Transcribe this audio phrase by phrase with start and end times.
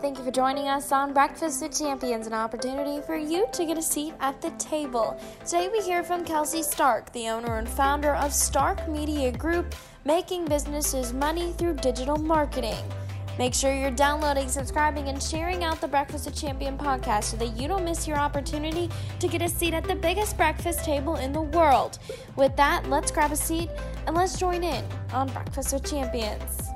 [0.00, 3.76] Thank you for joining us on Breakfast with Champions, an opportunity for you to get
[3.76, 5.20] a seat at the table.
[5.44, 9.74] Today we hear from Kelsey Stark, the owner and founder of Stark Media Group,
[10.04, 12.84] making businesses money through digital marketing.
[13.38, 17.56] Make sure you're downloading, subscribing, and sharing out the Breakfast with Champion podcast so that
[17.56, 18.88] you don't miss your opportunity
[19.18, 21.98] to get a seat at the biggest breakfast table in the world.
[22.36, 23.68] With that, let's grab a seat
[24.06, 26.67] and let's join in on Breakfast with Champions.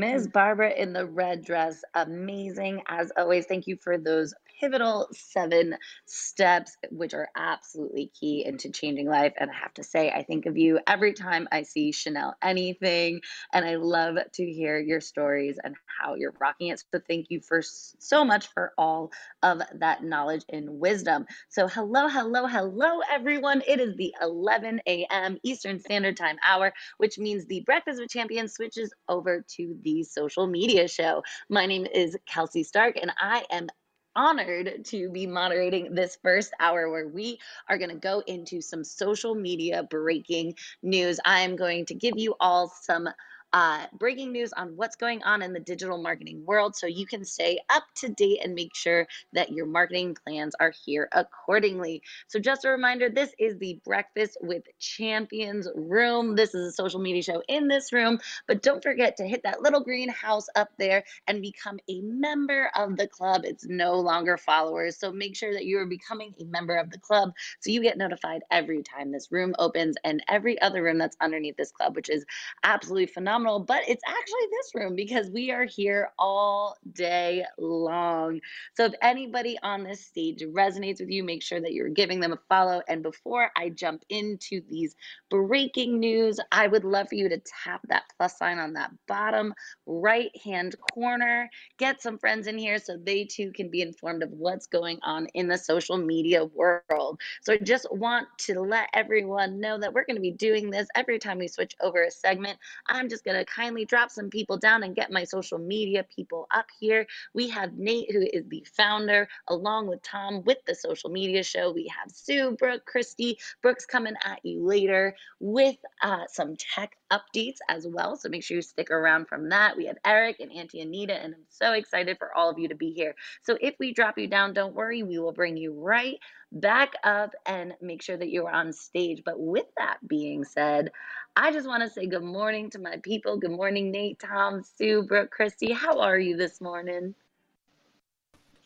[0.00, 0.28] Ms.
[0.28, 3.46] Barbara in the red dress, amazing as always.
[3.46, 9.32] Thank you for those pivotal seven steps, which are absolutely key into changing life.
[9.38, 13.20] And I have to say, I think of you every time I see Chanel anything.
[13.52, 16.82] And I love to hear your stories and how you're rocking it.
[16.92, 19.10] So thank you for so much for all
[19.42, 21.26] of that knowledge and wisdom.
[21.48, 23.62] So, hello, hello, hello, everyone.
[23.66, 25.38] It is the 11 a.m.
[25.42, 30.46] Eastern Standard Time hour, which means the Breakfast with Champions switches over to the social
[30.46, 31.22] media show.
[31.48, 33.68] My name is Kelsey Stark, and I am
[34.16, 38.82] honored to be moderating this first hour where we are going to go into some
[38.82, 41.20] social media breaking news.
[41.24, 43.08] I'm going to give you all some
[43.52, 47.24] uh, breaking news on what's going on in the digital marketing world so you can
[47.24, 52.02] stay up to date and make sure that your marketing plans are here accordingly.
[52.28, 56.36] So, just a reminder this is the Breakfast with Champions room.
[56.36, 59.62] This is a social media show in this room, but don't forget to hit that
[59.62, 63.42] little green house up there and become a member of the club.
[63.44, 64.98] It's no longer followers.
[64.98, 67.98] So, make sure that you are becoming a member of the club so you get
[67.98, 72.10] notified every time this room opens and every other room that's underneath this club, which
[72.10, 72.24] is
[72.62, 78.40] absolutely phenomenal phenomenal, but it's actually this room because we are here all day long.
[78.74, 82.32] So if anybody on this stage resonates with you, make sure that you're giving them
[82.32, 82.82] a follow.
[82.88, 84.96] And before I jump into these
[85.30, 89.52] breaking news, I would love for you to tap that plus sign on that bottom
[89.86, 91.50] right hand corner.
[91.78, 95.26] Get some friends in here so they too can be informed of what's going on
[95.34, 97.20] in the social media world.
[97.42, 100.88] So I just want to let everyone know that we're going to be doing this
[100.94, 102.58] every time we switch over a segment.
[102.88, 106.46] I'm just going to kindly drop some people down and get my social media people
[106.54, 107.06] up here.
[107.34, 111.72] We have Nate, who is the founder, along with Tom with the social media show.
[111.72, 113.38] We have Sue, Brooke, Christy.
[113.62, 118.16] Brooks coming at you later with uh, some tech updates as well.
[118.16, 119.76] So make sure you stick around from that.
[119.76, 122.74] We have Eric and Auntie Anita, and I'm so excited for all of you to
[122.74, 123.14] be here.
[123.42, 126.18] So if we drop you down, don't worry, we will bring you right
[126.60, 129.22] back up and make sure that you're on stage.
[129.24, 130.92] But with that being said,
[131.36, 133.38] I just want to say good morning to my people.
[133.38, 135.72] Good morning, Nate, Tom, Sue, Brooke, Christy.
[135.72, 137.14] How are you this morning?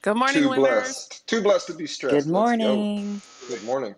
[0.02, 1.08] Good morning, Too winners.
[1.08, 1.26] blessed.
[1.28, 2.08] Too blessed to be stressed.
[2.08, 2.88] Good Let's go.
[2.88, 3.22] morning.
[3.48, 3.96] Good morning.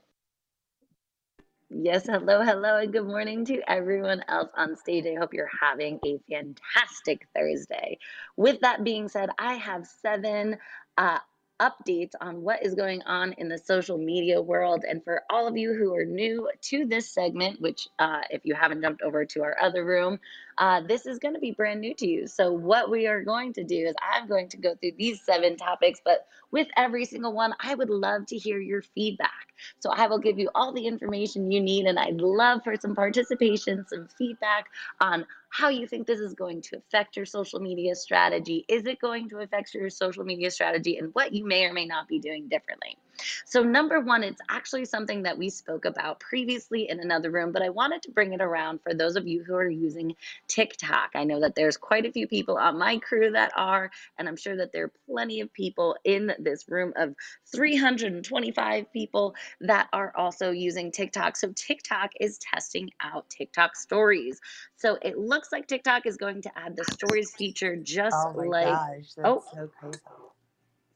[1.68, 5.04] Yes, hello, hello, and good morning to everyone else on stage.
[5.06, 7.98] I hope you're having a fantastic Thursday.
[8.36, 10.58] With that being said, I have seven
[10.96, 11.18] uh,
[11.62, 14.84] updates on what is going on in the social media world.
[14.88, 18.54] And for all of you who are new to this segment, which uh, if you
[18.54, 20.18] haven't jumped over to our other room,
[20.58, 22.26] uh, this is going to be brand new to you.
[22.26, 25.56] So, what we are going to do is I'm going to go through these seven
[25.56, 29.54] topics, but with every single one, I would love to hear your feedback.
[29.78, 32.94] So, I will give you all the information you need, and I'd love for some
[32.94, 34.66] participation, some feedback
[35.00, 38.64] on how you think this is going to affect your social media strategy.
[38.68, 41.84] Is it going to affect your social media strategy and what you may or may
[41.86, 42.96] not be doing differently?
[43.44, 47.62] So, number one, it's actually something that we spoke about previously in another room, but
[47.62, 50.14] I wanted to bring it around for those of you who are using
[50.48, 51.10] TikTok.
[51.14, 54.36] I know that there's quite a few people on my crew that are, and I'm
[54.36, 57.14] sure that there are plenty of people in this room of
[57.54, 61.36] 325 people that are also using TikTok.
[61.36, 64.40] So, TikTok is testing out TikTok stories.
[64.76, 68.48] So, it looks like TikTok is going to add the stories feature just Oh my
[68.48, 68.66] like.
[68.66, 69.42] gosh, oh.
[69.44, 70.31] that's Oh, so.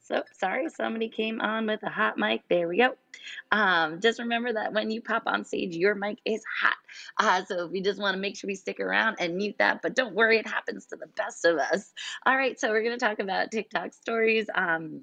[0.07, 2.43] So sorry, somebody came on with a hot mic.
[2.49, 2.95] There we go.
[3.51, 6.77] Um, just remember that when you pop on stage, your mic is hot.
[7.19, 9.83] Uh, so we just want to make sure we stick around and mute that.
[9.83, 11.93] But don't worry, it happens to the best of us.
[12.25, 14.47] All right, so we're going to talk about TikTok stories.
[14.55, 15.03] Um,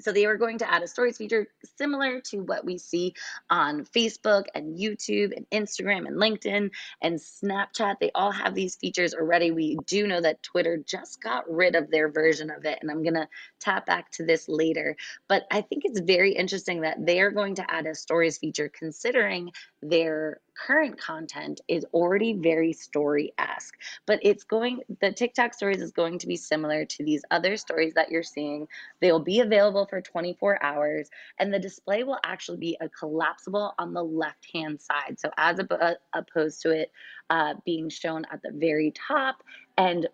[0.00, 1.46] so they were going to add a stories feature
[1.76, 3.14] similar to what we see
[3.50, 6.70] on Facebook and YouTube and Instagram and LinkedIn
[7.02, 7.96] and Snapchat.
[8.00, 9.50] They all have these features already.
[9.50, 13.02] We do know that Twitter just got rid of their version of it, and I'm
[13.02, 13.28] going to
[13.60, 14.96] tap back to this later.
[15.28, 18.68] But I think it's very interesting that they are going to add a stories feature
[18.68, 19.50] considering
[19.82, 23.76] their current content is already very story esque,
[24.06, 27.94] but it's going, the TikTok stories is going to be similar to these other stories
[27.94, 28.66] that you're seeing.
[29.00, 33.94] They'll be available for 24 hours, and the display will actually be a collapsible on
[33.94, 35.18] the left hand side.
[35.18, 36.92] So, as op- opposed to it
[37.30, 39.42] uh, being shown at the very top
[39.76, 40.08] and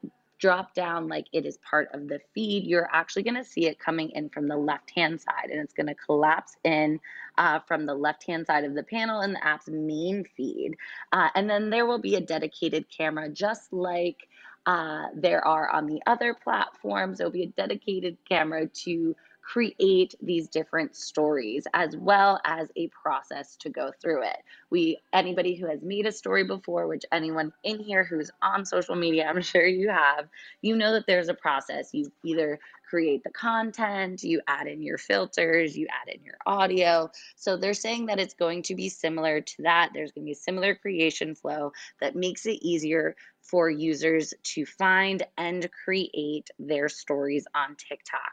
[0.44, 3.78] drop down like it is part of the feed, you're actually going to see it
[3.78, 7.00] coming in from the left hand side and it's going to collapse in
[7.38, 10.76] uh, from the left hand side of the panel in the app's main feed.
[11.12, 14.28] Uh, and then there will be a dedicated camera, just like
[14.66, 17.16] uh, there are on the other platforms.
[17.16, 23.56] There'll be a dedicated camera to create these different stories as well as a process
[23.56, 24.38] to go through it.
[24.70, 28.96] We anybody who has made a story before, which anyone in here who's on social
[28.96, 30.28] media, I'm sure you have,
[30.62, 31.90] you know that there's a process.
[31.92, 32.58] You either
[32.88, 37.10] create the content, you add in your filters, you add in your audio.
[37.36, 39.90] So they're saying that it's going to be similar to that.
[39.92, 44.64] There's going to be a similar creation flow that makes it easier for users to
[44.64, 48.32] find and create their stories on TikTok.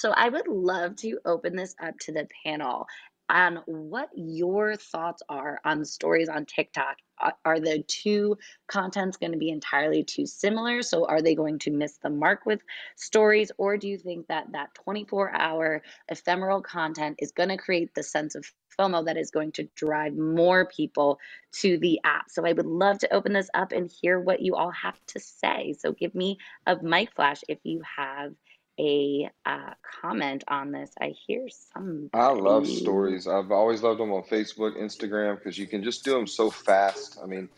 [0.00, 2.86] So I would love to open this up to the panel
[3.28, 6.96] on what your thoughts are on stories on TikTok.
[7.44, 10.80] Are the two contents going to be entirely too similar?
[10.80, 12.62] So are they going to miss the mark with
[12.96, 13.52] stories?
[13.58, 18.02] Or do you think that that 24 hour ephemeral content is going to create the
[18.02, 21.18] sense of FOMO that is going to drive more people
[21.60, 22.30] to the app?
[22.30, 25.20] So I would love to open this up and hear what you all have to
[25.20, 25.74] say.
[25.78, 28.32] So give me a mic flash if you have
[28.80, 30.90] a uh, comment on this.
[31.00, 32.08] I hear some.
[32.14, 33.28] I love stories.
[33.28, 37.18] I've always loved them on Facebook, Instagram, because you can just do them so fast.
[37.22, 37.50] I mean,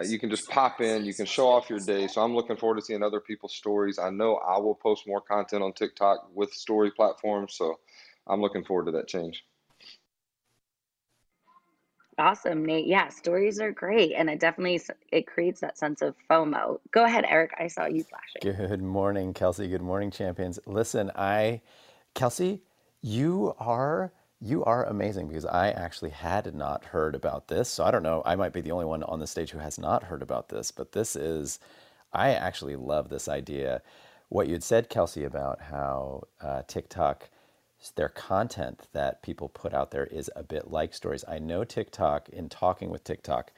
[0.00, 2.06] uh, you can just pop in, you can show off your day.
[2.06, 3.98] So I'm looking forward to seeing other people's stories.
[3.98, 7.54] I know I will post more content on TikTok with story platforms.
[7.54, 7.78] So
[8.26, 9.44] I'm looking forward to that change.
[12.20, 12.86] Awesome, Nate.
[12.86, 14.80] Yeah, stories are great, and it definitely
[15.10, 16.78] it creates that sense of FOMO.
[16.90, 17.52] Go ahead, Eric.
[17.58, 18.68] I saw you flashing.
[18.68, 19.68] Good morning, Kelsey.
[19.68, 20.58] Good morning, champions.
[20.66, 21.62] Listen, I,
[22.14, 22.60] Kelsey,
[23.00, 27.70] you are you are amazing because I actually had not heard about this.
[27.70, 28.22] So I don't know.
[28.26, 30.70] I might be the only one on the stage who has not heard about this,
[30.70, 31.58] but this is.
[32.12, 33.80] I actually love this idea.
[34.28, 37.30] What you had said, Kelsey, about how uh, TikTok
[37.96, 41.24] their content that people put out there is a bit like stories.
[41.26, 43.52] I know TikTok, in talking with TikTok,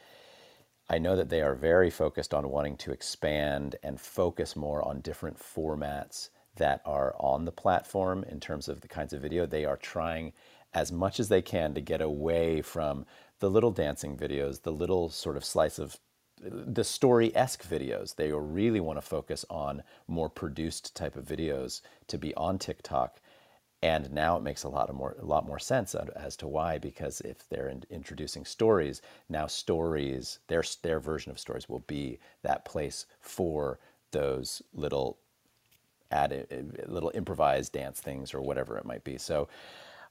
[0.88, 5.00] I know that they are very focused on wanting to expand and focus more on
[5.00, 9.46] different formats that are on the platform in terms of the kinds of video.
[9.46, 10.32] They are trying
[10.74, 13.06] as much as they can to get away from
[13.40, 15.98] the little dancing videos, the little sort of slice of
[16.40, 18.16] the story esque videos.
[18.16, 23.20] They really want to focus on more produced type of videos to be on TikTok
[23.82, 26.78] and now it makes a lot of more a lot more sense as to why
[26.78, 32.18] because if they're in, introducing stories now stories their their version of stories will be
[32.42, 33.78] that place for
[34.12, 35.18] those little
[36.10, 39.48] add eh, eh, little improvised dance things or whatever it might be so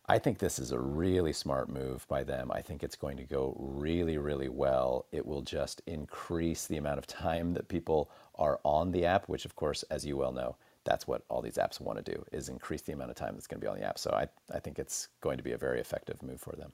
[0.07, 2.51] I think this is a really smart move by them.
[2.51, 5.05] I think it's going to go really, really well.
[5.11, 9.45] It will just increase the amount of time that people are on the app, which,
[9.45, 12.49] of course, as you well know, that's what all these apps want to do is
[12.49, 13.99] increase the amount of time that's going to be on the app.
[13.99, 16.73] So I, I think it's going to be a very effective move for them.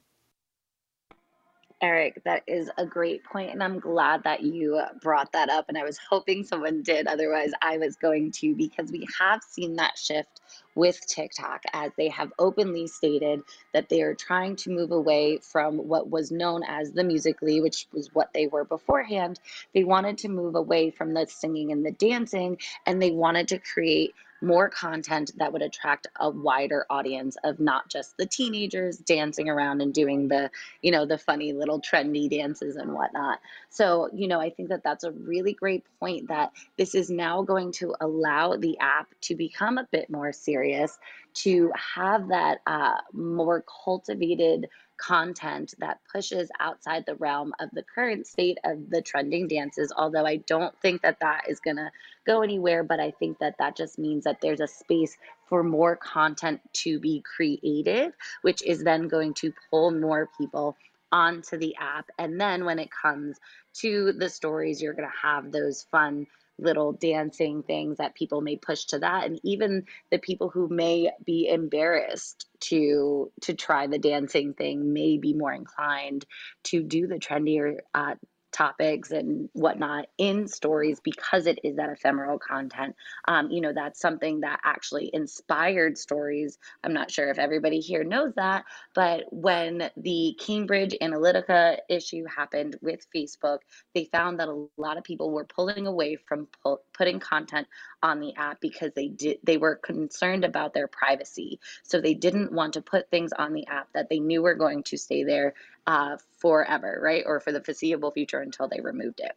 [1.81, 5.65] Eric, that is a great point, and I'm glad that you brought that up.
[5.69, 9.77] And I was hoping someone did, otherwise, I was going to, because we have seen
[9.77, 10.41] that shift
[10.75, 13.44] with TikTok as they have openly stated
[13.74, 17.88] that they are trying to move away from what was known as the Musical.ly, which
[17.94, 19.39] was what they were beforehand.
[19.75, 22.57] They wanted to move away from the singing and the dancing,
[22.88, 27.89] and they wanted to create more content that would attract a wider audience of not
[27.89, 30.50] just the teenagers dancing around and doing the,
[30.82, 33.39] you know, the funny little trendy dances and whatnot.
[33.70, 37.41] So, you know, I think that that's a really great point that this is now
[37.41, 40.98] going to allow the app to become a bit more serious,
[41.34, 44.67] to have that uh, more cultivated
[44.98, 50.25] content that pushes outside the realm of the current state of the trending dances although
[50.25, 51.92] i don't think that that is going to
[52.25, 55.96] go anywhere but i think that that just means that there's a space for more
[55.96, 58.12] content to be created
[58.42, 60.75] which is then going to pull more people
[61.12, 62.10] onto the app.
[62.18, 63.38] And then when it comes
[63.75, 66.27] to the stories you're going to have those fun
[66.59, 69.25] little dancing things that people may push to that.
[69.25, 75.17] And even the people who may be embarrassed to to try the dancing thing may
[75.17, 76.25] be more inclined
[76.65, 78.15] to do the trendier uh,
[78.57, 82.95] topics and whatnot in stories because it is that ephemeral content.
[83.27, 86.57] Um, you know, that's something that actually inspired stories.
[86.83, 92.77] I'm not sure if everybody here knows that, but when the Cambridge Analytica issue happened
[92.81, 93.59] with Facebook,
[93.93, 97.67] they found that a lot of people were pulling away from pull, putting content
[98.01, 101.59] on the app because they did they were concerned about their privacy.
[101.83, 104.83] So they didn't want to put things on the app that they knew were going
[104.83, 105.53] to stay there
[105.87, 107.24] uh, forever, right?
[107.25, 109.34] Or for the foreseeable future until they removed it.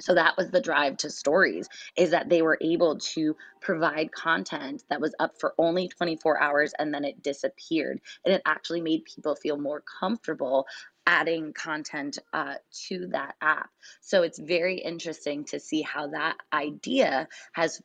[0.00, 4.82] so that was the drive to stories is that they were able to provide content
[4.90, 9.04] that was up for only 24 hours and then it disappeared and it actually made
[9.04, 10.66] people feel more comfortable
[11.06, 12.54] adding content uh,
[12.88, 13.70] to that app.
[14.00, 17.82] So it's very interesting to see how that idea has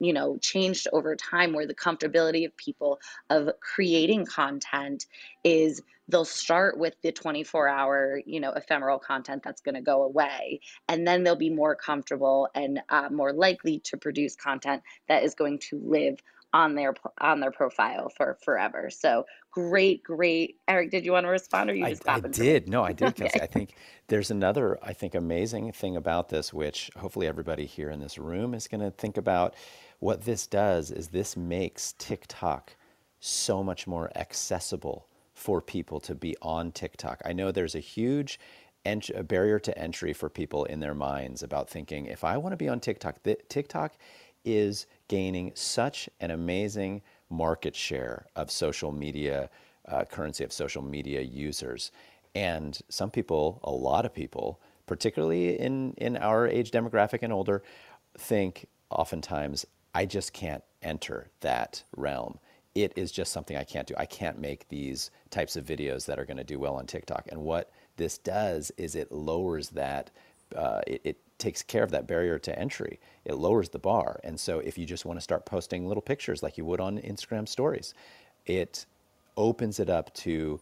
[0.00, 2.98] you know changed over time where the comfortability of people
[3.30, 5.06] of creating content
[5.44, 10.02] is they'll start with the 24 hour you know ephemeral content that's going to go
[10.02, 15.22] away and then they'll be more comfortable and uh, more likely to produce content that
[15.22, 16.20] is going to live
[16.52, 18.90] on their on their profile for forever.
[18.90, 20.56] So great, great.
[20.68, 22.68] Eric, did you want to respond or you just I, I did.
[22.68, 23.40] No, I did, Kelsey.
[23.40, 23.74] I think
[24.08, 28.54] there's another, I think, amazing thing about this, which hopefully everybody here in this room
[28.54, 29.54] is going to think about.
[30.00, 32.76] What this does is this makes TikTok
[33.20, 37.22] so much more accessible for people to be on TikTok.
[37.24, 38.38] I know there's a huge
[38.84, 42.52] ent- a barrier to entry for people in their minds about thinking if I want
[42.52, 43.94] to be on TikTok, th- TikTok
[44.44, 49.48] is gaining such an amazing market share of social media
[49.88, 51.90] uh, currency of social media users.
[52.34, 57.62] And some people, a lot of people, particularly in, in our age demographic and older,
[58.16, 62.38] think oftentimes, I just can't enter that realm.
[62.74, 63.94] It is just something I can't do.
[63.98, 67.28] I can't make these types of videos that are going to do well on TikTok.
[67.30, 70.10] And what this does is it lowers that,
[70.56, 73.00] uh, it, it takes care of that barrier to entry.
[73.24, 74.20] It lowers the bar.
[74.22, 76.98] And so if you just want to start posting little pictures like you would on
[76.98, 77.94] Instagram stories,
[78.46, 78.86] it
[79.36, 80.60] opens it up to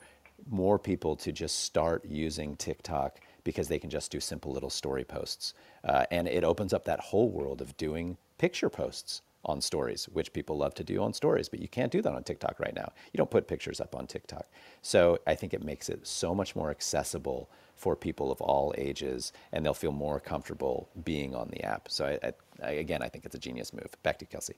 [0.49, 5.05] more people to just start using TikTok because they can just do simple little story
[5.05, 5.55] posts.
[5.85, 10.33] Uh, and it opens up that whole world of doing picture posts on stories, which
[10.33, 12.93] people love to do on stories, but you can't do that on TikTok right now.
[13.13, 14.47] You don't put pictures up on TikTok.
[14.83, 19.33] So I think it makes it so much more accessible for people of all ages,
[19.53, 21.91] and they'll feel more comfortable being on the app.
[21.91, 22.33] So I,
[22.63, 23.91] I, again, I think it's a genius move.
[24.03, 24.55] Back to Kelsey.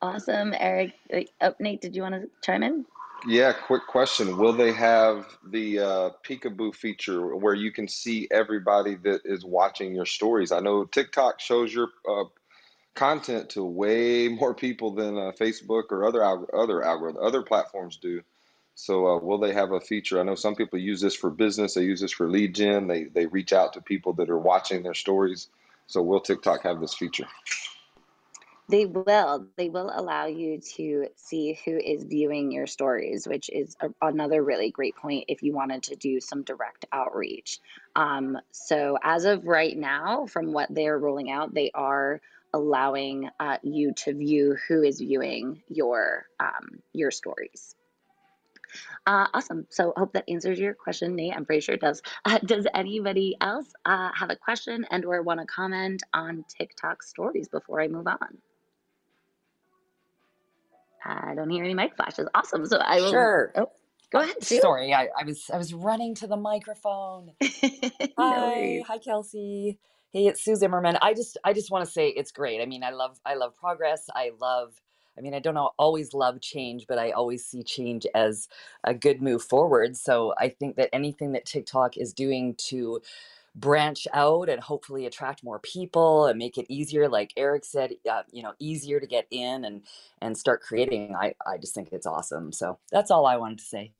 [0.00, 0.94] Awesome, Eric.
[1.40, 2.84] Oh, Nate, did you want to chime in?
[3.26, 4.36] Yeah, quick question.
[4.36, 9.94] Will they have the uh, peekaboo feature where you can see everybody that is watching
[9.94, 10.50] your stories?
[10.50, 12.24] I know TikTok shows your uh,
[12.94, 18.22] content to way more people than uh, Facebook or other other algorithm other platforms do.
[18.74, 20.18] So uh, will they have a feature?
[20.18, 21.74] I know some people use this for business.
[21.74, 22.86] They use this for lead gen.
[22.86, 25.48] They they reach out to people that are watching their stories.
[25.86, 27.26] So will TikTok have this feature?
[28.68, 29.48] They will.
[29.56, 34.42] They will allow you to see who is viewing your stories, which is a, another
[34.42, 37.58] really great point if you wanted to do some direct outreach.
[37.96, 42.22] Um, so as of right now, from what they're rolling out, they are
[42.54, 47.74] allowing uh, you to view who is viewing your um, your stories.
[49.06, 49.66] Uh, awesome.
[49.70, 51.34] So I hope that answers your question, Nate.
[51.36, 52.02] I'm pretty sure it does.
[52.26, 57.02] Uh, does anybody else uh, have a question and or want to comment on TikTok
[57.02, 58.38] stories before I move on?
[61.04, 62.28] I don't hear any mic flashes.
[62.34, 62.66] Awesome.
[62.66, 63.10] So I will.
[63.10, 63.52] Sure.
[63.56, 63.70] Oh,
[64.12, 64.42] go ahead.
[64.42, 64.60] Sue.
[64.60, 67.32] Sorry, I, I was I was running to the microphone.
[67.42, 67.50] no
[68.18, 68.86] Hi, worries.
[68.86, 69.78] hi, Kelsey.
[70.12, 70.98] Hey, it's Sue Zimmerman.
[71.00, 72.60] I just I just want to say it's great.
[72.60, 74.10] I mean, I love I love progress.
[74.14, 74.74] I love.
[75.16, 78.48] I mean, I don't always love change, but I always see change as
[78.84, 79.96] a good move forward.
[79.96, 83.00] So I think that anything that TikTok is doing to
[83.54, 88.22] branch out and hopefully attract more people and make it easier, like Eric said, uh,
[88.32, 89.82] you know, easier to get in and
[90.20, 91.16] and start creating.
[91.16, 92.52] I I just think it's awesome.
[92.52, 93.92] So that's all I wanted to say.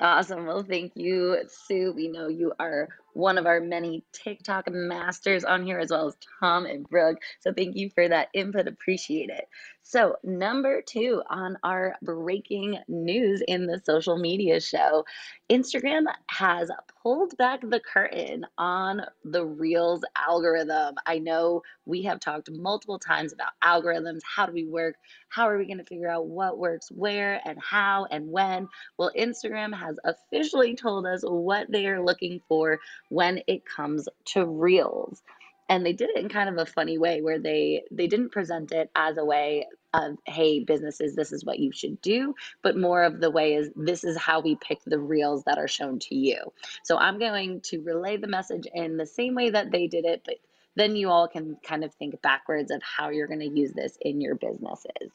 [0.00, 0.46] Awesome.
[0.46, 1.92] Well, thank you, Sue.
[1.96, 6.16] We know you are one of our many TikTok masters on here, as well as
[6.38, 7.16] Tom and Brooke.
[7.40, 8.68] So thank you for that input.
[8.68, 9.48] Appreciate it.
[9.88, 15.04] So, number two on our breaking news in the social media show
[15.48, 16.72] Instagram has
[17.04, 20.96] pulled back the curtain on the Reels algorithm.
[21.06, 24.22] I know we have talked multiple times about algorithms.
[24.24, 24.96] How do we work?
[25.28, 28.66] How are we going to figure out what works where and how and when?
[28.98, 34.44] Well, Instagram has officially told us what they are looking for when it comes to
[34.44, 35.22] Reels.
[35.68, 38.70] And they did it in kind of a funny way where they they didn't present
[38.70, 43.02] it as a way of hey businesses this is what you should do but more
[43.02, 46.14] of the way is this is how we pick the reels that are shown to
[46.14, 46.52] you.
[46.84, 50.22] So i'm going to relay the message in the same way that they did it
[50.24, 50.36] but
[50.76, 53.98] then you all can kind of think backwards of how you're going to use this
[54.00, 55.10] in your businesses.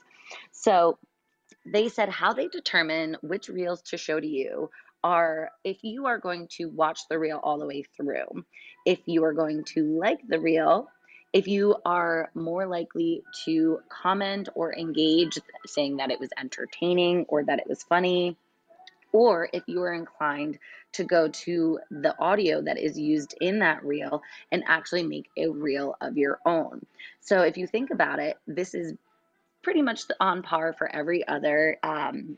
[0.52, 0.98] So
[1.66, 4.70] they said how they determine which reels to show to you
[5.04, 8.46] are if you are going to watch the reel all the way through,
[8.86, 10.90] if you are going to like the reel,
[11.34, 17.44] if you are more likely to comment or engage saying that it was entertaining or
[17.44, 18.36] that it was funny,
[19.14, 20.58] or if you are inclined
[20.94, 25.48] to go to the audio that is used in that reel and actually make a
[25.48, 26.86] reel of your own.
[27.22, 28.94] So if you think about it, this is
[29.62, 32.38] pretty much on par for every other um,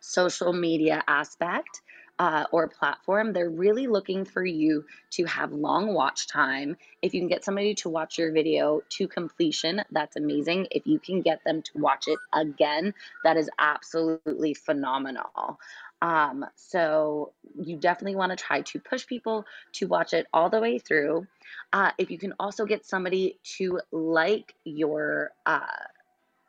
[0.00, 1.82] social media aspect
[2.20, 6.76] uh, or platform, they're really looking for you to have long watch time.
[7.00, 10.66] If you can get somebody to watch your video to completion, that's amazing.
[10.70, 12.92] If you can get them to watch it again,
[13.24, 15.58] that is absolutely phenomenal.
[16.02, 20.60] Um, so you definitely want to try to push people to watch it all the
[20.60, 21.26] way through.
[21.72, 25.60] Uh, if you can also get somebody to like your uh,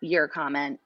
[0.01, 0.81] your comment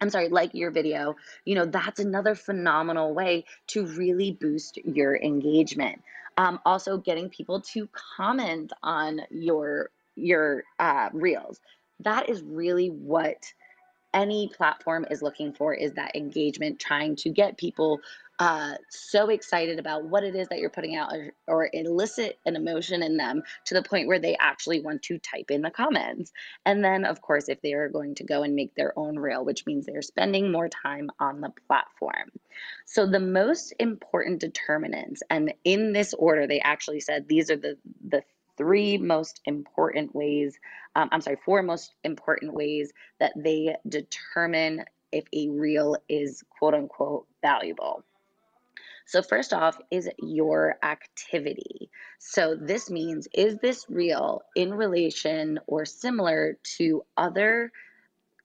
[0.00, 5.16] I'm sorry, like your video, you know, that's another phenomenal way to really boost your
[5.16, 6.02] engagement.
[6.36, 11.60] Um, also, getting people to comment on your your uh, reels.
[12.00, 13.44] That is really what
[14.12, 18.00] any platform is looking for is that engagement, trying to get people
[18.38, 22.56] uh, so excited about what it is that you're putting out or, or, elicit an
[22.56, 26.32] emotion in them to the point where they actually want to type in the comments.
[26.66, 29.44] And then, of course, if they are going to go and make their own reel,
[29.44, 32.32] which means they're spending more time on the platform.
[32.86, 37.78] So, the most important determinants, and in this order, they actually said these are the,
[38.08, 38.22] the
[38.56, 40.58] three most important ways,
[40.96, 46.74] um, I'm sorry, four most important ways that they determine if a reel is quote
[46.74, 48.04] unquote valuable.
[49.06, 51.90] So, first off, is your activity.
[52.18, 57.70] So, this means is this reel in relation or similar to other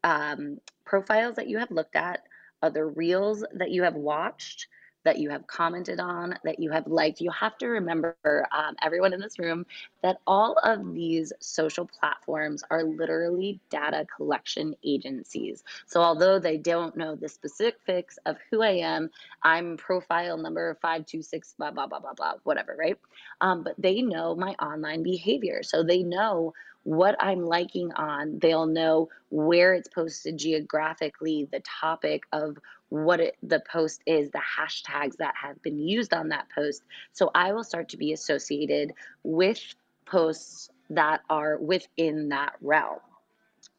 [0.03, 2.23] um, profiles that you have looked at,
[2.61, 4.67] other reels that you have watched?
[5.09, 7.19] That you have commented on, that you have liked.
[7.19, 8.15] You have to remember,
[8.51, 9.65] um, everyone in this room,
[10.03, 15.63] that all of these social platforms are literally data collection agencies.
[15.87, 19.09] So, although they don't know the specifics of who I am,
[19.41, 22.97] I'm profile number 526, blah, blah, blah, blah, blah, whatever, right?
[23.41, 25.63] Um, but they know my online behavior.
[25.63, 28.39] So, they know what I'm liking on.
[28.39, 32.57] They'll know where it's posted geographically, the topic of
[32.89, 36.83] what it, the post is, the hashtags that have been used on that post.
[37.13, 39.61] So I will start to be associated with
[40.05, 42.99] posts that are within that realm.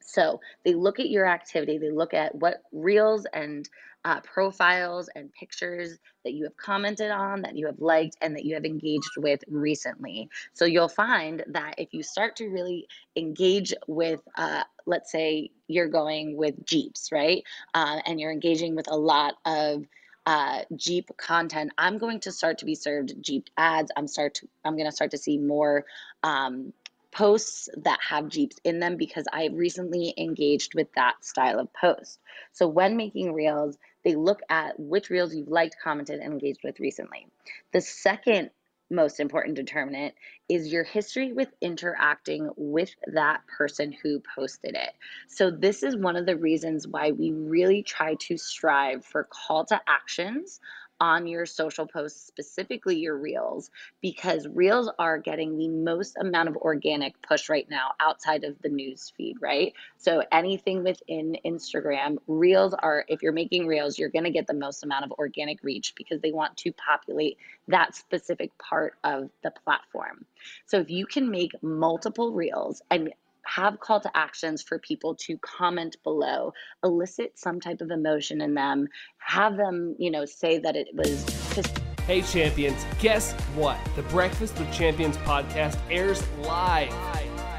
[0.00, 3.68] So they look at your activity, they look at what reels and
[4.04, 8.44] uh, profiles and pictures that you have commented on, that you have liked, and that
[8.44, 10.28] you have engaged with recently.
[10.54, 15.88] So you'll find that if you start to really engage with, uh, let's say you're
[15.88, 17.42] going with Jeeps, right?
[17.74, 19.84] Uh, and you're engaging with a lot of
[20.26, 23.90] uh, Jeep content, I'm going to start to be served Jeep ads.
[23.96, 25.84] I'm start to, I'm going to start to see more
[26.22, 26.72] um,
[27.10, 32.20] posts that have Jeeps in them because I recently engaged with that style of post.
[32.52, 36.80] So when making reels, they look at which reels you've liked, commented, and engaged with
[36.80, 37.26] recently.
[37.72, 38.50] The second
[38.90, 40.14] most important determinant
[40.48, 44.90] is your history with interacting with that person who posted it.
[45.28, 49.64] So, this is one of the reasons why we really try to strive for call
[49.66, 50.60] to actions
[51.00, 56.56] on your social posts, specifically your reels, because reels are getting the most amount of
[56.56, 59.72] organic push right now outside of the news feed, right?
[59.96, 64.54] So anything within Instagram, reels are, if you're making reels, you're going to get the
[64.54, 69.52] most amount of organic reach because they want to populate that specific part of the
[69.64, 70.24] platform.
[70.66, 73.12] So if you can make multiple reels and
[73.46, 76.52] have call to actions for people to comment below,
[76.84, 81.24] elicit some type of emotion in them, have them, you know, say that it was
[81.54, 81.78] just.
[82.06, 83.78] Hey, champions, guess what?
[83.94, 86.92] The Breakfast with Champions podcast airs live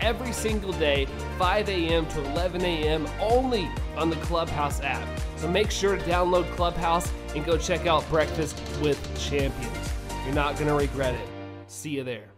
[0.01, 2.05] every single day, 5 a.m.
[2.07, 5.07] to 11 a.m., only on the Clubhouse app.
[5.37, 9.93] So make sure to download Clubhouse and go check out Breakfast with Champions.
[10.25, 11.27] You're not going to regret it.
[11.67, 12.30] See you there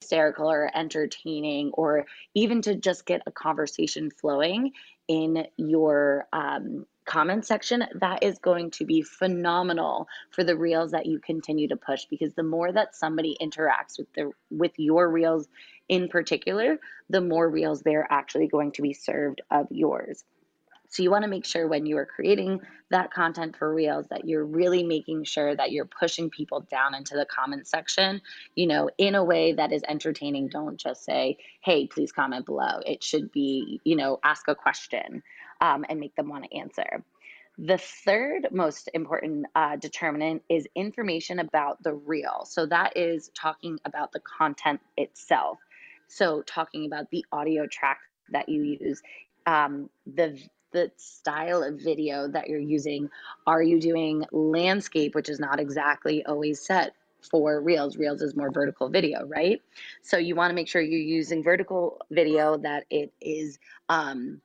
[0.00, 4.72] hysterical or entertaining or even to just get a conversation flowing
[5.08, 11.06] in your um, comment section, that is going to be phenomenal for the reels that
[11.06, 15.48] you continue to push because the more that somebody interacts with the with your reels
[15.88, 16.78] in particular,
[17.08, 20.24] the more reels they're actually going to be served of yours.
[20.88, 24.26] So you want to make sure when you are creating that content for Reels that
[24.26, 28.20] you're really making sure that you're pushing people down into the comment section,
[28.54, 30.48] you know, in a way that is entertaining.
[30.48, 32.80] Don't just say, hey, please comment below.
[32.84, 35.22] It should be, you know, ask a question
[35.60, 37.04] um, and make them want to answer.
[37.58, 42.44] The third most important uh, determinant is information about the reel.
[42.44, 45.58] So that is talking about the content itself.
[46.08, 47.98] So talking about the audio track
[48.30, 49.00] that you use,
[49.46, 50.38] um, the
[50.76, 53.08] the style of video that you're using.
[53.46, 56.92] Are you doing landscape, which is not exactly always set
[57.30, 57.96] for Reels?
[57.96, 59.62] Reels is more vertical video, right?
[60.02, 63.58] So you want to make sure you're using vertical video that it is
[63.88, 64.42] um,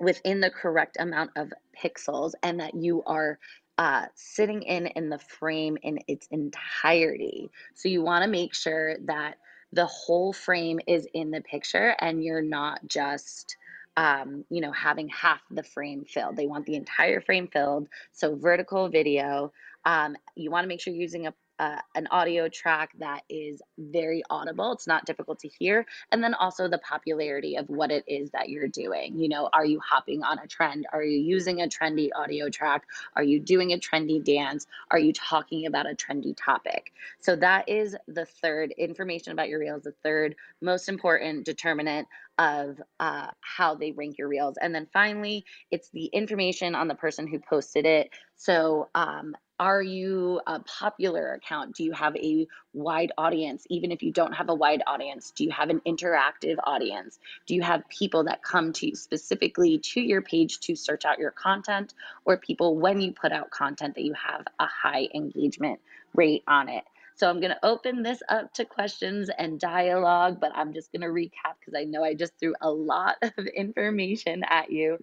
[0.00, 3.38] within the correct amount of pixels and that you are
[3.78, 7.52] uh, sitting in in the frame in its entirety.
[7.74, 9.36] So you want to make sure that
[9.72, 13.56] the whole frame is in the picture and you're not just
[13.98, 16.36] um, you know having half the frame filled.
[16.36, 19.52] They want the entire frame filled so vertical video.
[19.84, 23.60] Um, you want to make sure you're using a uh, an audio track that is
[23.78, 24.72] very audible.
[24.72, 25.86] It's not difficult to hear.
[26.12, 29.18] And then also the popularity of what it is that you're doing.
[29.18, 30.86] You know, are you hopping on a trend?
[30.92, 32.84] Are you using a trendy audio track?
[33.16, 34.66] Are you doing a trendy dance?
[34.90, 36.92] Are you talking about a trendy topic?
[37.20, 42.80] So that is the third information about your reels, the third most important determinant of
[43.00, 44.56] uh, how they rank your reels.
[44.60, 48.10] And then finally, it's the information on the person who posted it.
[48.36, 51.74] So um, are you a popular account?
[51.74, 53.66] Do you have a wide audience?
[53.68, 57.18] Even if you don't have a wide audience, do you have an interactive audience?
[57.46, 61.18] Do you have people that come to you specifically to your page to search out
[61.18, 61.94] your content,
[62.24, 65.80] or people when you put out content that you have a high engagement
[66.14, 66.84] rate on it?
[67.18, 71.02] So I'm going to open this up to questions and dialogue, but I'm just going
[71.02, 74.98] to recap because I know I just threw a lot of information at you.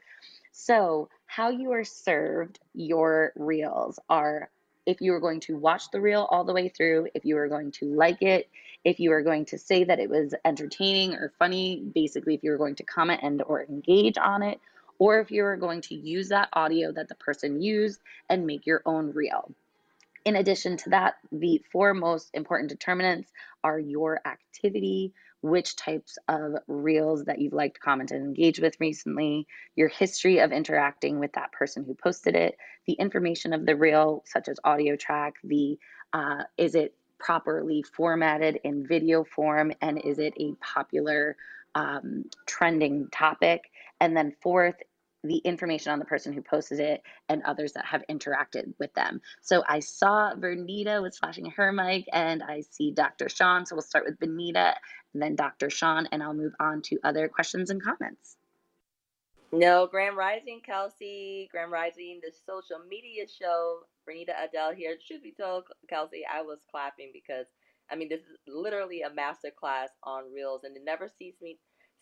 [0.54, 4.50] So, how you are served your reels are
[4.86, 7.50] if you are going to watch the reel all the way through, if you are
[7.50, 8.48] going to like it,
[8.86, 12.58] if you are going to say that it was entertaining or funny, basically if you're
[12.58, 14.62] going to comment and or engage on it,
[14.98, 18.82] or if you're going to use that audio that the person used and make your
[18.86, 19.52] own reel.
[20.24, 23.30] In addition to that, the four most important determinants
[23.62, 25.12] are your activity,
[25.46, 30.52] which types of reels that you've liked, commented, and engaged with recently, your history of
[30.52, 34.96] interacting with that person who posted it, the information of the reel, such as audio
[34.96, 35.78] track, the
[36.14, 41.38] uh, is it properly formatted in video form, and is it a popular
[41.76, 43.62] um, trending topic?
[44.00, 44.76] And then fourth,
[45.24, 49.22] the information on the person who posted it and others that have interacted with them.
[49.42, 53.30] So I saw Vernita was flashing her mic and I see Dr.
[53.30, 53.66] Sean.
[53.66, 54.74] So we'll start with Vernita
[55.22, 55.70] then Dr.
[55.70, 58.38] Sean, and I'll move on to other questions and comments.
[59.52, 61.48] No, Grand Rising, Kelsey.
[61.52, 63.80] Grand Rising, the social media show.
[64.08, 64.98] Vernita Adele here.
[65.02, 67.46] Should be told, Kelsey, I was clapping because,
[67.90, 71.58] I mean, this is literally a master class on Reels, and it never ceases me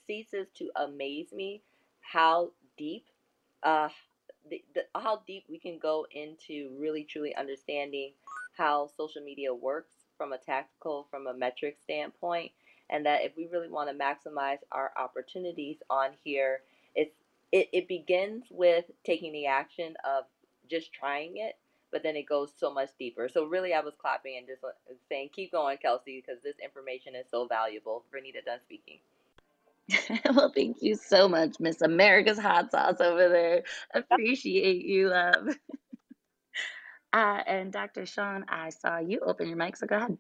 [0.06, 1.62] ceases to amaze me
[2.02, 3.06] how deep
[3.64, 3.88] uh,
[4.50, 8.12] the, the, how deep we can go into really truly understanding
[8.58, 12.52] how social media works from a tactical, from a metric standpoint,
[12.90, 16.62] and that if we really want to maximize our opportunities on here,
[16.96, 17.16] it's
[17.52, 20.26] it, it begins with taking the action of
[20.70, 21.56] just trying it,
[21.92, 23.30] but then it goes so much deeper.
[23.30, 24.64] So really, I was clapping and just
[25.08, 28.06] saying, "Keep going, Kelsey," because this information is so valuable.
[28.14, 29.00] Vernita done speaking.
[30.36, 33.64] well, thank you so much, Miss America's Hot Sauce over there.
[33.94, 35.50] Appreciate you, love.
[37.14, 38.06] uh, and Dr.
[38.06, 40.18] Sean, I saw you open your mic, so go ahead.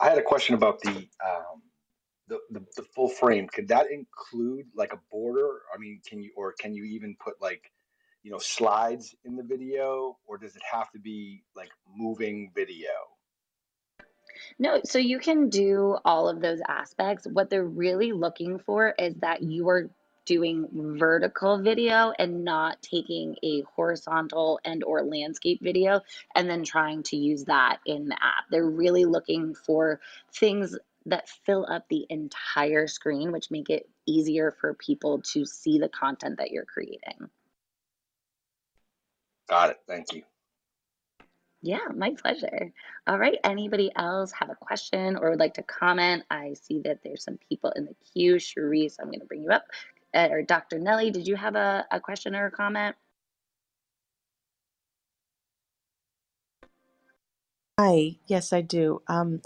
[0.00, 1.62] I had a question about the um,
[2.28, 3.48] the, the, the full frame.
[3.48, 5.62] Could that include like a border?
[5.74, 7.70] I mean, can you or can you even put like
[8.22, 12.90] you know slides in the video, or does it have to be like moving video?
[14.58, 17.26] No, so you can do all of those aspects.
[17.26, 19.90] What they're really looking for is that you are
[20.28, 26.02] doing vertical video and not taking a horizontal and or landscape video
[26.34, 28.44] and then trying to use that in the app.
[28.50, 30.00] They're really looking for
[30.34, 35.78] things that fill up the entire screen, which make it easier for people to see
[35.78, 37.30] the content that you're creating.
[39.48, 39.78] Got it.
[39.88, 40.24] Thank you.
[41.62, 42.70] Yeah, my pleasure.
[43.06, 43.38] All right.
[43.42, 46.24] Anybody else have a question or would like to comment?
[46.30, 48.34] I see that there's some people in the queue.
[48.36, 49.64] Cherise, I'm going to bring you up.
[50.14, 50.78] Or Dr.
[50.78, 52.96] Nelly, did you have a, a question or a comment?
[57.78, 59.02] Hi, yes, I do.
[59.06, 59.40] Um,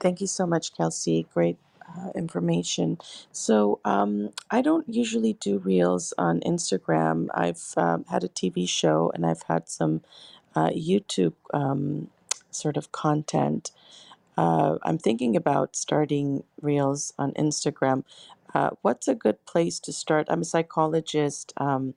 [0.00, 1.26] thank you so much, Kelsey.
[1.34, 2.98] Great uh, information.
[3.30, 7.28] So, um, I don't usually do reels on Instagram.
[7.34, 10.00] I've um, had a TV show and I've had some
[10.54, 12.08] uh, YouTube um,
[12.50, 13.70] sort of content.
[14.38, 18.04] Uh, I'm thinking about starting reels on Instagram.
[18.56, 20.26] Uh, what's a good place to start?
[20.30, 21.92] I'm a psychologist, um,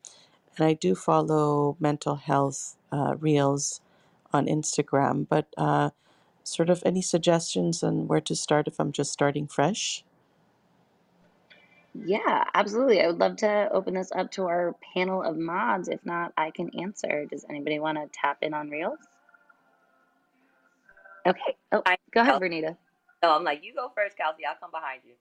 [0.57, 3.79] and I do follow mental health uh, reels
[4.33, 5.25] on Instagram.
[5.29, 5.91] But uh,
[6.43, 10.03] sort of any suggestions on where to start if I'm just starting fresh?
[11.93, 13.01] Yeah, absolutely.
[13.01, 15.87] I would love to open this up to our panel of mods.
[15.87, 17.23] If not, I can answer.
[17.23, 18.99] Does anybody want to tap in on Reels?
[21.25, 21.55] Okay.
[21.71, 22.75] Oh, I, go ahead, Vernita.
[23.23, 24.43] No, I'm like, you go first, Kelsey.
[24.45, 25.13] I'll come behind you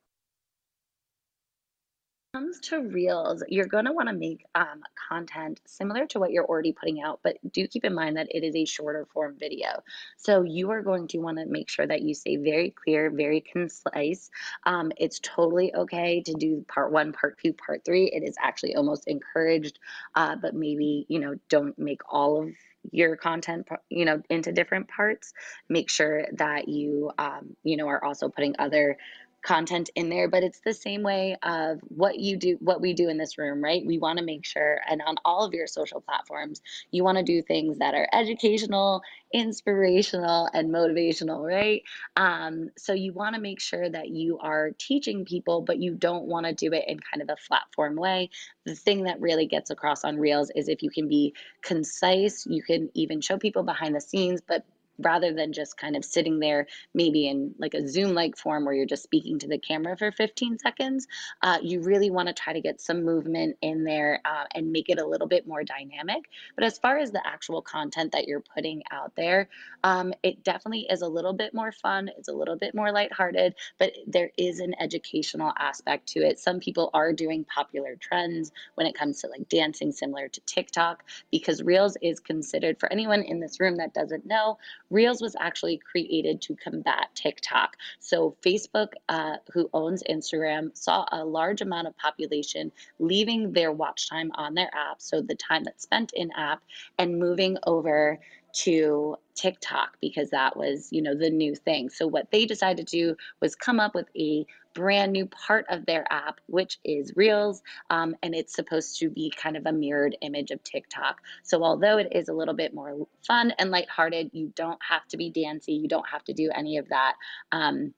[2.39, 6.45] comes to reels you're going to want to make um, content similar to what you're
[6.45, 9.83] already putting out but do keep in mind that it is a shorter form video.
[10.19, 13.41] So you are going to want to make sure that you stay very clear very
[13.41, 14.31] concise.
[14.65, 18.05] Um, it's totally okay to do part one part two part three.
[18.07, 19.81] It is actually almost encouraged
[20.15, 22.51] uh, but maybe you know don't make all of
[22.93, 25.33] your content you know into different parts.
[25.69, 28.97] Make sure that you um, you know are also putting other
[29.43, 33.09] content in there but it's the same way of what you do what we do
[33.09, 33.85] in this room right?
[33.87, 37.25] We want to make sure and on all of your social platforms you want to
[37.25, 41.83] do things that are educational inspirational and motivational right?
[42.17, 46.27] Um, so you want to make sure that you are teaching people but you don't
[46.27, 48.31] want to do it in kind of a flat form way.
[48.67, 52.63] The thing that really gets across on reels is if you can be concise you
[52.63, 54.65] can even show people behind the scenes but
[54.99, 58.75] rather than just kind of sitting there maybe in like a zoom like form where
[58.75, 61.07] you're just speaking to the camera for 15 seconds
[61.43, 64.89] uh, you really want to try to get some movement in there uh, and make
[64.89, 66.25] it a little bit more dynamic.
[66.55, 69.49] But as far as the actual content that you're putting out there
[69.85, 73.55] um, it definitely is a little bit more fun it's a little bit more lighthearted
[73.79, 76.39] but there is an educational aspect to it.
[76.39, 81.05] Some people are doing popular trends when it comes to like dancing similar to tiktok
[81.31, 84.59] because reels is considered for anyone in this room that doesn't know
[84.91, 87.77] Reels was actually created to combat TikTok.
[88.01, 94.09] So Facebook, uh, who owns Instagram, saw a large amount of population leaving their watch
[94.09, 96.63] time on their app, so the time that's spent in app,
[96.99, 98.19] and moving over
[98.51, 101.91] to TikTok because that was, you know, the new thing.
[101.91, 104.47] So what they decided to do was come up with a
[104.79, 109.33] brand new part of their app, which is Reels, um, and it's supposed to be
[109.37, 111.21] kind of a mirrored image of TikTok.
[111.43, 115.17] So although it is a little bit more fun and lighthearted, you don't have to
[115.17, 117.15] be dancy, you don't have to do any of that.
[117.51, 117.93] Um,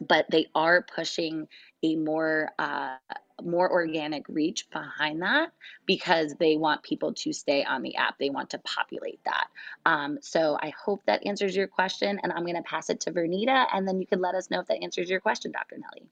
[0.00, 1.46] but they are pushing
[1.84, 2.96] a more uh,
[3.42, 5.52] more organic reach behind that
[5.86, 8.18] because they want people to stay on the app.
[8.18, 9.46] They want to populate that.
[9.84, 13.12] Um, so I hope that answers your question, and I'm going to pass it to
[13.12, 15.76] Vernita, and then you can let us know if that answers your question, Dr.
[15.78, 16.08] Nelly.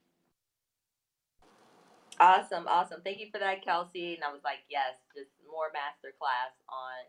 [2.23, 3.03] Awesome, awesome.
[3.03, 4.15] Thank you for that, Kelsey.
[4.15, 7.03] And I was like, yes, just more masterclass on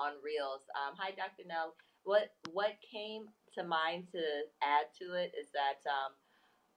[0.00, 0.64] on Reels.
[0.74, 1.44] Um, hi, Dr.
[1.48, 1.76] Nell.
[2.04, 3.28] What what came
[3.60, 4.22] to mind to
[4.64, 6.16] add to it is that um,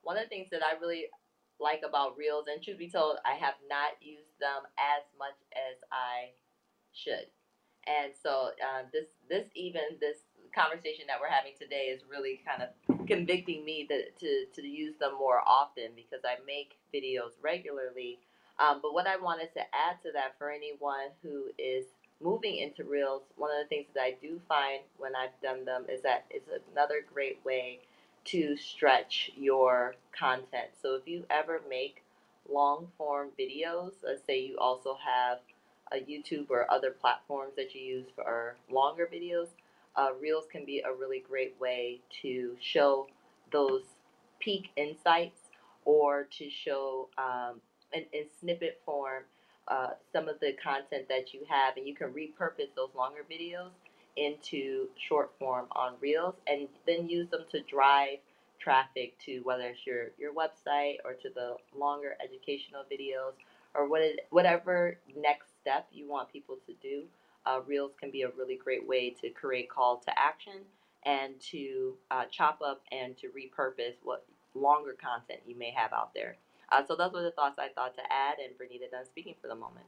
[0.04, 1.08] one of the things that I really
[1.60, 5.80] like about Reels, and truth be told, I have not used them as much as
[5.91, 6.36] I
[6.93, 7.32] should.
[7.88, 12.64] And so uh, this this even this conversation that we're having today is really kind
[12.64, 18.20] of convicting me to to use them more often because I make videos regularly.
[18.60, 21.86] Um, but what I wanted to add to that for anyone who is
[22.22, 25.86] moving into reels, one of the things that I do find when I've done them
[25.88, 27.80] is that it's another great way
[28.26, 30.70] to stretch your content.
[30.82, 32.04] So if you ever make
[32.52, 35.40] long form videos, let's say you also have
[35.92, 39.48] a YouTube or other platforms that you use for longer videos,
[39.98, 43.08] uh, Reels can be a really great way to show
[43.52, 43.84] those
[44.40, 45.50] peak insights
[45.86, 47.60] or to show um,
[47.94, 49.24] in, in snippet form
[49.68, 53.72] uh, some of the content that you have, and you can repurpose those longer videos
[54.16, 58.20] into short form on Reels and then use them to drive
[58.60, 63.34] traffic to whether it's your, your website or to the longer educational videos
[63.76, 67.04] or what it, whatever next step you want people to do.
[67.48, 70.62] Uh, Reels can be a really great way to create call to action
[71.06, 76.14] and to uh, chop up and to repurpose what longer content you may have out
[76.14, 76.36] there.
[76.72, 79.48] Uh, so those were the thoughts I thought to add, and Vernita done speaking for
[79.48, 79.86] the moment.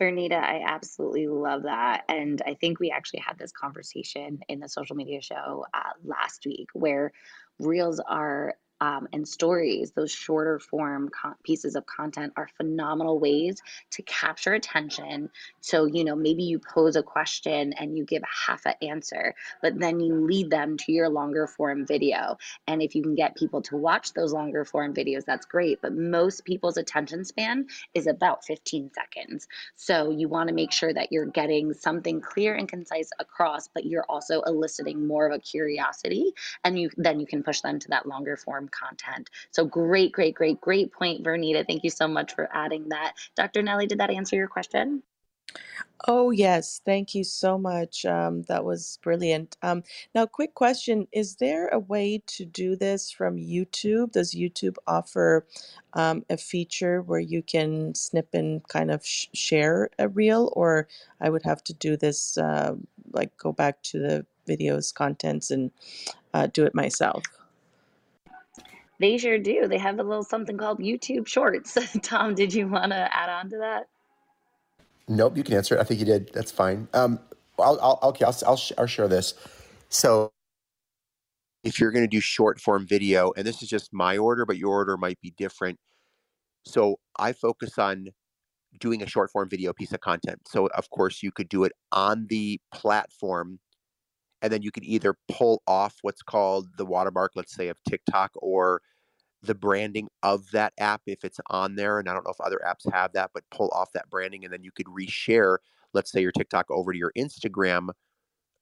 [0.00, 2.04] Vernita, I absolutely love that.
[2.08, 6.44] And I think we actually had this conversation in the social media show uh, last
[6.46, 7.12] week where
[7.60, 13.60] reels are um, and stories, those shorter form co- pieces of content, are phenomenal ways
[13.92, 15.30] to capture attention.
[15.60, 19.78] So, you know, maybe you pose a question and you give half an answer, but
[19.78, 22.38] then you lead them to your longer form video.
[22.66, 25.80] And if you can get people to watch those longer form videos, that's great.
[25.82, 29.46] But most people's attention span is about 15 seconds.
[29.76, 33.84] So, you want to make sure that you're getting something clear and concise across, but
[33.84, 36.32] you're also eliciting more of a curiosity.
[36.64, 39.30] And you then you can push them to that longer form content.
[39.50, 41.66] So great, great, great, great point, Vernita.
[41.66, 43.14] Thank you so much for adding that.
[43.36, 43.62] Dr.
[43.62, 45.02] Nelly, did that answer your question?
[46.08, 46.80] Oh, yes.
[46.84, 48.06] Thank you so much.
[48.06, 49.58] Um, that was brilliant.
[49.62, 49.82] Um,
[50.14, 51.06] now, quick question.
[51.12, 54.12] Is there a way to do this from YouTube?
[54.12, 55.46] Does YouTube offer
[55.92, 60.88] um, a feature where you can snip and kind of sh share a reel, or
[61.20, 62.76] I would have to do this, uh,
[63.12, 65.70] like go back to the video's contents and
[66.32, 67.22] uh, do it myself?
[69.00, 69.66] They sure do.
[69.66, 71.76] They have a little something called YouTube Shorts.
[72.02, 73.86] Tom, did you want to add on to that?
[75.08, 75.80] Nope, you can answer it.
[75.80, 76.30] I think you did.
[76.34, 76.86] That's fine.
[76.92, 77.18] Um,
[77.58, 79.34] I'll, I'll okay, I'll, I'll, I'll share this.
[79.88, 80.30] So,
[81.64, 84.58] if you're going to do short form video, and this is just my order, but
[84.58, 85.78] your order might be different.
[86.66, 88.08] So, I focus on
[88.78, 90.40] doing a short form video piece of content.
[90.46, 93.60] So, of course, you could do it on the platform,
[94.42, 98.32] and then you could either pull off what's called the watermark, let's say, of TikTok
[98.36, 98.80] or
[99.42, 101.98] the branding of that app if it's on there.
[101.98, 104.52] And I don't know if other apps have that, but pull off that branding and
[104.52, 105.58] then you could reshare,
[105.94, 107.88] let's say your TikTok over to your Instagram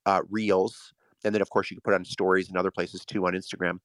[0.06, 0.92] uh, reels.
[1.24, 3.78] And then, of course, you can put on stories and other places too on Instagram.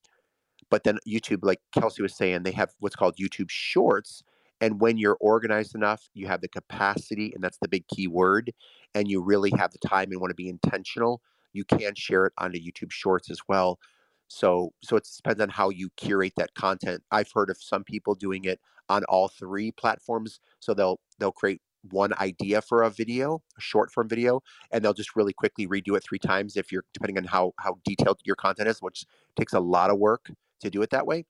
[0.69, 4.23] But then YouTube, like Kelsey was saying, they have what's called YouTube Shorts.
[4.61, 8.53] And when you're organized enough, you have the capacity, and that's the big key word,
[8.95, 11.21] and you really have the time and want to be intentional,
[11.53, 13.79] you can share it onto YouTube Shorts as well.
[14.27, 17.03] So so it depends on how you curate that content.
[17.11, 20.39] I've heard of some people doing it on all three platforms.
[20.59, 21.61] So they'll they'll create
[21.91, 25.97] one idea for a video, a short form video, and they'll just really quickly redo
[25.97, 29.53] it three times if you're depending on how how detailed your content is, which takes
[29.53, 31.25] a lot of work to do it that way.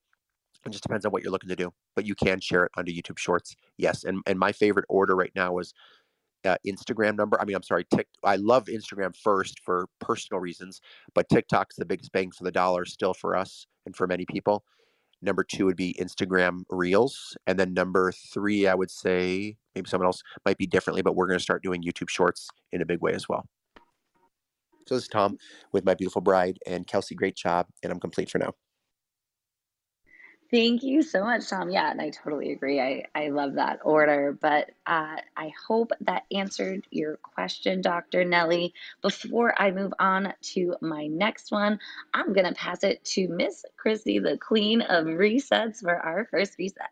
[0.65, 1.73] It just depends on what you're looking to do.
[1.95, 3.55] But you can share it onto YouTube Shorts.
[3.77, 4.03] Yes.
[4.03, 5.73] And and my favorite order right now is
[6.45, 7.39] uh, Instagram number.
[7.39, 8.07] I mean, I'm sorry, Tik.
[8.23, 10.81] I love Instagram first for personal reasons,
[11.13, 14.63] but TikTok's the biggest bang for the dollar still for us and for many people.
[15.21, 20.07] Number two would be Instagram Reels, and then number three, I would say maybe someone
[20.07, 23.01] else might be differently, but we're going to start doing YouTube Shorts in a big
[23.01, 23.45] way as well.
[24.85, 25.37] So this is Tom
[25.71, 27.15] with my beautiful bride and Kelsey.
[27.15, 28.53] Great job, and I'm complete for now.
[30.53, 31.71] Thank you so much, Tom.
[31.71, 32.79] Yeah, and I totally agree.
[32.79, 34.37] I, I love that order.
[34.39, 38.23] But uh, I hope that answered your question, Dr.
[38.23, 38.71] Nelly.
[39.01, 41.79] Before I move on to my next one,
[42.13, 46.59] I'm going to pass it to Miss Christy, the queen of resets, for our first
[46.59, 46.91] reset.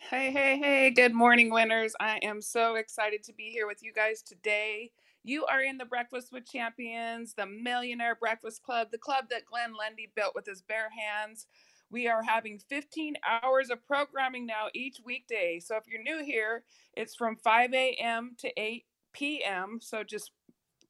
[0.00, 1.94] Hey, hey, hey, good morning, winners.
[2.00, 4.90] I am so excited to be here with you guys today.
[5.22, 9.74] You are in the Breakfast with Champions, the Millionaire Breakfast Club, the club that Glenn
[9.74, 11.46] Lundy built with his bare hands.
[11.92, 15.60] We are having 15 hours of programming now each weekday.
[15.62, 18.34] So if you're new here, it's from 5 a.m.
[18.38, 19.78] to 8 p.m.
[19.82, 20.30] So just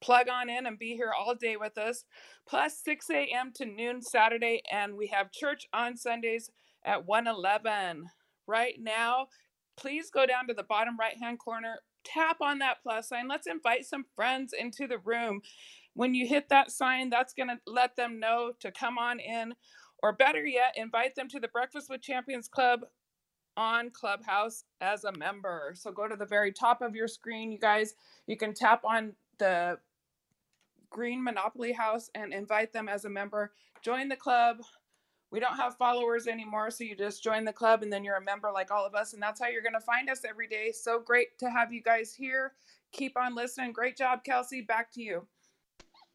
[0.00, 2.04] plug on in and be here all day with us.
[2.48, 3.50] Plus 6 a.m.
[3.56, 6.50] to noon Saturday, and we have church on Sundays
[6.84, 8.04] at 111.
[8.46, 9.26] Right now,
[9.76, 13.26] please go down to the bottom right hand corner, tap on that plus sign.
[13.28, 15.40] Let's invite some friends into the room.
[15.94, 19.54] When you hit that sign, that's going to let them know to come on in.
[20.02, 22.82] Or better yet, invite them to the Breakfast with Champions Club
[23.56, 25.72] on Clubhouse as a member.
[25.76, 27.94] So go to the very top of your screen, you guys.
[28.26, 29.78] You can tap on the
[30.90, 33.52] green Monopoly house and invite them as a member.
[33.82, 34.58] Join the club.
[35.30, 38.22] We don't have followers anymore, so you just join the club and then you're a
[38.24, 39.14] member like all of us.
[39.14, 40.72] And that's how you're going to find us every day.
[40.72, 42.52] So great to have you guys here.
[42.92, 43.72] Keep on listening.
[43.72, 44.62] Great job, Kelsey.
[44.62, 45.26] Back to you.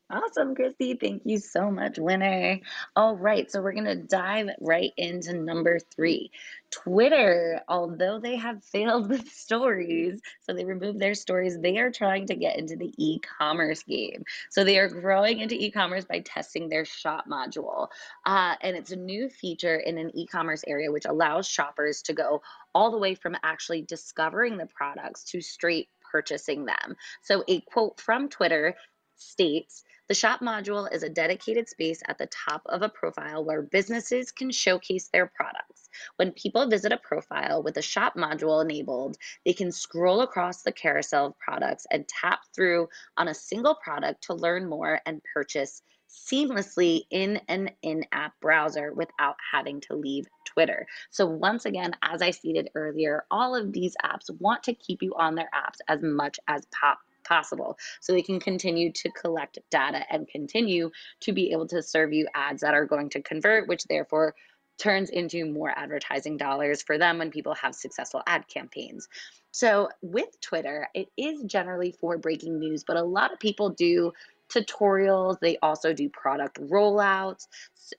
[0.10, 0.94] Awesome, Christy.
[0.94, 2.62] Thank you so much, winner.
[2.96, 6.32] All right, so we're going to dive right into number three.
[6.72, 12.26] Twitter, although they have failed with stories, so they removed their stories, they are trying
[12.28, 14.24] to get into the e commerce game.
[14.50, 17.90] So they are growing into e commerce by testing their shop module.
[18.26, 22.14] Uh, and it's a new feature in an e commerce area which allows shoppers to
[22.14, 22.42] go
[22.74, 26.96] all the way from actually discovering the products to straight purchasing them.
[27.24, 28.74] So, a quote from Twitter
[29.18, 33.62] states the shop module is a dedicated space at the top of a profile where
[33.62, 35.90] businesses can showcase their products.
[36.16, 40.72] When people visit a profile with the shop module enabled, they can scroll across the
[40.72, 45.82] carousel of products and tap through on a single product to learn more and purchase
[46.10, 50.88] seamlessly in an in app browser without having to leave Twitter.
[51.10, 55.14] So, once again, as I stated earlier, all of these apps want to keep you
[55.16, 60.04] on their apps as much as pop possible so they can continue to collect data
[60.10, 63.84] and continue to be able to serve you ads that are going to convert, which
[63.86, 64.36] therefore
[64.78, 69.08] turns into more advertising dollars for them when people have successful ad campaigns.
[69.52, 74.14] So, with Twitter, it is generally for breaking news, but a lot of people do
[74.50, 77.48] tutorials, they also do product rollouts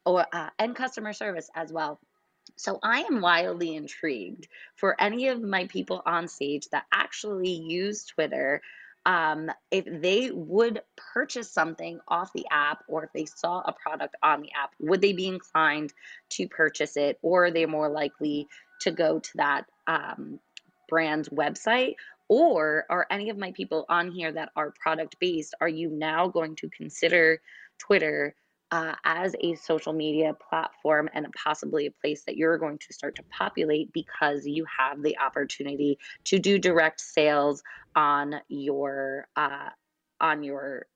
[0.06, 1.98] or uh, and customer service as well.
[2.56, 8.04] So I am wildly intrigued for any of my people on stage that actually use
[8.04, 8.62] Twitter.
[9.08, 10.82] Um, if they would
[11.14, 15.00] purchase something off the app or if they saw a product on the app, would
[15.00, 15.94] they be inclined
[16.32, 18.46] to purchase it or are they more likely
[18.82, 20.38] to go to that um,
[20.90, 21.94] brand's website?
[22.28, 26.28] Or are any of my people on here that are product based, are you now
[26.28, 27.40] going to consider
[27.78, 28.34] Twitter
[28.70, 33.14] uh, as a social media platform and possibly a place that you're going to start
[33.16, 37.62] to populate because you have the opportunity to do direct sales
[37.94, 39.70] on your uh,
[40.20, 40.86] on your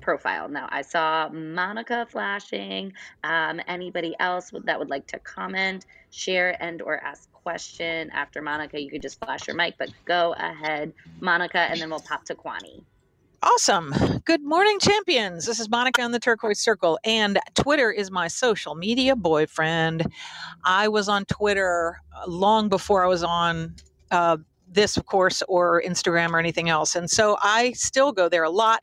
[0.00, 0.48] profile.
[0.48, 2.92] Now, I saw Monica flashing.
[3.24, 8.80] Um, anybody else that would like to comment, share, and or ask question after Monica,
[8.80, 9.74] you could just flash your mic.
[9.78, 12.82] But go ahead, Monica, and then we'll pop to Kwani.
[13.46, 13.94] Awesome.
[14.24, 15.46] Good morning, champions.
[15.46, 20.04] This is Monica on the Turquoise Circle, and Twitter is my social media boyfriend.
[20.64, 23.76] I was on Twitter uh, long before I was on
[24.10, 24.38] uh,
[24.68, 26.96] this, of course, or Instagram or anything else.
[26.96, 28.82] And so I still go there a lot.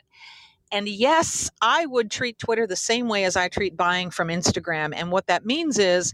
[0.71, 4.93] And yes, I would treat Twitter the same way as I treat buying from Instagram.
[4.95, 6.13] And what that means is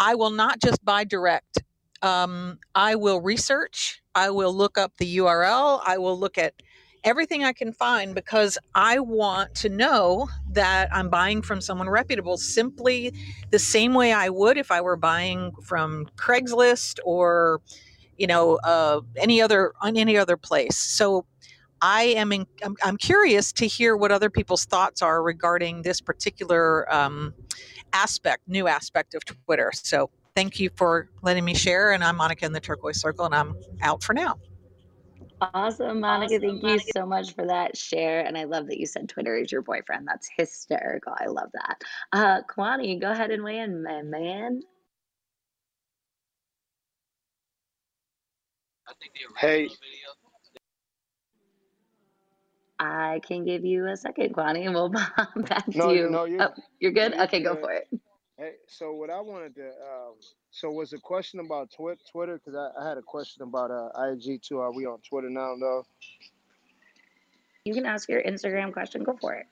[0.00, 1.62] I will not just buy direct.
[2.02, 4.02] Um, I will research.
[4.12, 5.80] I will look up the URL.
[5.86, 6.54] I will look at
[7.06, 12.36] everything I can find because I want to know that I'm buying from someone reputable
[12.36, 13.14] simply
[13.50, 17.62] the same way I would if I were buying from Craigslist or
[18.18, 20.76] you know uh, any other on any other place.
[20.76, 21.24] So
[21.80, 26.00] I am in, I'm, I'm, curious to hear what other people's thoughts are regarding this
[26.00, 27.34] particular um,
[27.92, 29.70] aspect, new aspect of Twitter.
[29.74, 31.92] So thank you for letting me share.
[31.92, 34.38] And I'm Monica in the Turquoise Circle, and I'm out for now.
[35.40, 36.36] Awesome, Monica.
[36.36, 36.84] Awesome, Thank Monica.
[36.84, 38.20] you so much for that share.
[38.24, 40.06] And I love that you said Twitter is your boyfriend.
[40.06, 41.14] That's hysterical.
[41.18, 41.80] I love that.
[42.12, 44.62] Uh, Kwani, go ahead and weigh in, my man.
[49.38, 49.68] Hey.
[52.78, 54.88] I can give you a second, Kwani, and we'll
[55.36, 56.10] back no, to you.
[56.10, 57.14] No, you're, oh, you're good?
[57.14, 57.88] Okay, go for it.
[58.38, 60.14] Hey, so what I wanted to, um,
[60.56, 63.90] so was a question about twi- Twitter because I, I, had a question about uh,
[64.10, 64.58] IG too.
[64.58, 65.84] Are we on Twitter now, though?
[67.64, 69.04] You can ask your Instagram question.
[69.04, 69.46] Go for it.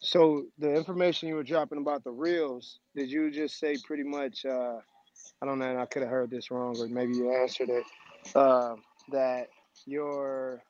[0.00, 4.44] So the information you were dropping about the reels, did you just say pretty much?
[4.44, 4.76] Uh,
[5.40, 5.78] I don't know.
[5.78, 7.84] I could have heard this wrong, or maybe you answered it.
[8.34, 8.74] Uh,
[9.12, 9.48] that
[9.86, 10.62] your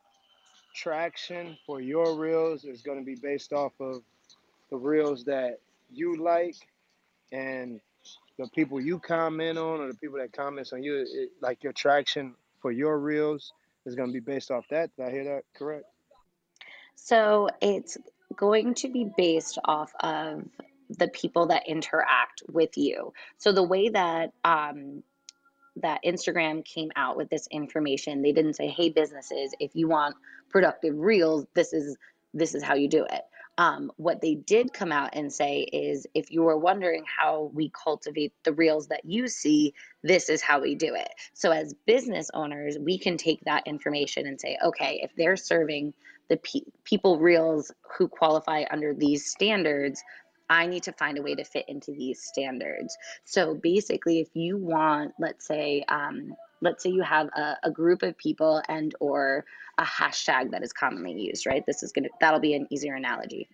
[0.72, 4.03] traction for your reels is going to be based off of
[4.70, 5.59] the reels that
[5.91, 6.55] you like
[7.32, 7.80] and
[8.41, 11.72] the people you comment on or the people that comments on you, it, like your
[11.72, 13.53] traction for your reels
[13.86, 14.91] is going to be based off that.
[14.97, 15.84] Did I hear that correct?
[16.95, 17.99] So it's
[18.36, 20.45] going to be based off of
[20.88, 23.12] the people that interact with you.
[23.38, 25.03] So the way that um,
[25.76, 30.16] that Instagram came out with this information, they didn't say, "Hey, businesses, if you want
[30.51, 31.97] productive reels, this is
[32.34, 33.22] this is how you do it."
[33.61, 37.71] Um, what they did come out and say is if you were wondering how we
[37.71, 41.11] cultivate the reels that you see, this is how we do it.
[41.35, 45.95] So, as business owners, we can take that information and say, okay, if they're serving
[46.31, 50.03] the pe- people reels who qualify under these standards,
[50.51, 52.98] I need to find a way to fit into these standards.
[53.24, 58.03] So basically, if you want, let's say, um, let's say you have a, a, group
[58.03, 59.44] of people and or
[59.78, 61.64] a hashtag that is commonly used right?
[61.66, 63.48] This is gonna that'll be an easier analogy.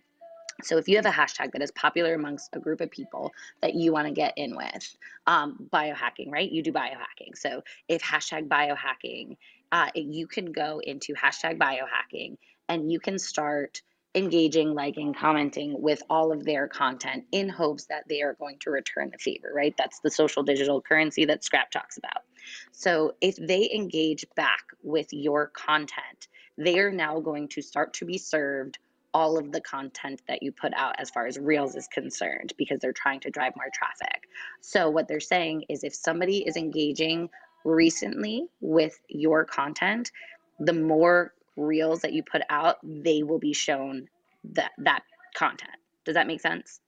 [0.63, 3.31] So if you have a hashtag that is popular amongst a group of people
[3.61, 6.51] that you want to get in with um, biohacking right?
[6.51, 7.35] You do biohacking.
[7.35, 9.37] So if hashtag biohacking
[9.71, 12.37] uh, you can go into hashtag biohacking
[12.67, 13.81] and you can start
[14.15, 18.71] engaging, liking, commenting with all of their content in hopes that they are going to
[18.71, 19.75] return the favor, right?
[19.77, 22.23] That's the social digital currency that Scrap talks about.
[22.71, 26.27] So if they engage back with your content,
[26.57, 28.79] they are now going to start to be served
[29.13, 32.79] all of the content that you put out as far as Reels is concerned because
[32.79, 34.23] they're trying to drive more traffic.
[34.61, 37.29] So what they're saying is if somebody is engaging
[37.65, 40.11] recently with your content,
[40.59, 44.07] the more reels that you put out, they will be shown
[44.53, 45.01] that that
[45.35, 45.71] content.
[46.05, 46.79] Does that make sense?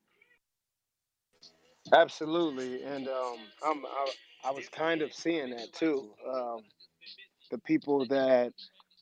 [1.91, 4.11] Absolutely, and um, I'm, I,
[4.45, 6.11] I was kind of seeing that too.
[6.27, 6.59] Um,
[7.51, 8.53] the people that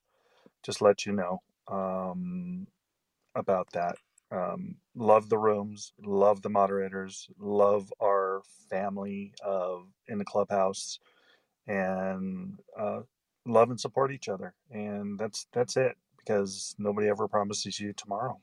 [0.63, 2.67] just let you know um,
[3.35, 3.95] about that.
[4.31, 10.99] Um, love the rooms, love the moderators, love our family of in the clubhouse,
[11.67, 13.01] and uh,
[13.45, 14.53] love and support each other.
[14.71, 18.39] And that's that's it because nobody ever promises you tomorrow.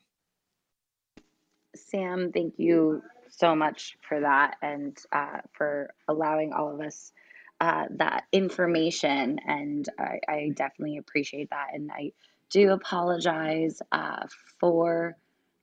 [1.75, 7.11] Sam, thank you so much for that and uh, for allowing all of us
[7.59, 9.39] uh, that information.
[9.45, 11.67] And I, I definitely appreciate that.
[11.73, 12.11] And I
[12.49, 14.27] do apologize uh,
[14.59, 15.17] for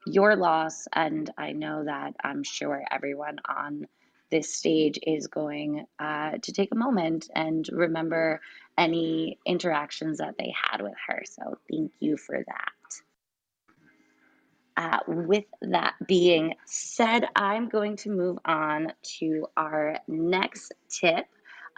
[0.07, 0.88] your loss.
[0.93, 3.86] And I know that I'm sure everyone on
[4.30, 8.40] this stage is going uh, to take a moment and remember
[8.78, 11.22] any interactions that they had with her.
[11.26, 12.72] So thank you for that.
[14.74, 21.26] Uh, with that being said, I'm going to move on to our next tip,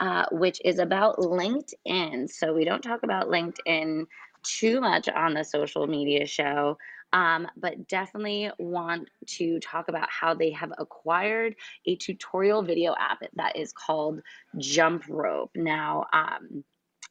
[0.01, 2.31] uh, which is about LinkedIn.
[2.31, 4.07] So, we don't talk about LinkedIn
[4.45, 6.77] too much on the social media show,
[7.13, 11.55] um, but definitely want to talk about how they have acquired
[11.87, 14.21] a tutorial video app that is called
[14.59, 15.51] Jump Rope.
[15.55, 16.65] Now, um,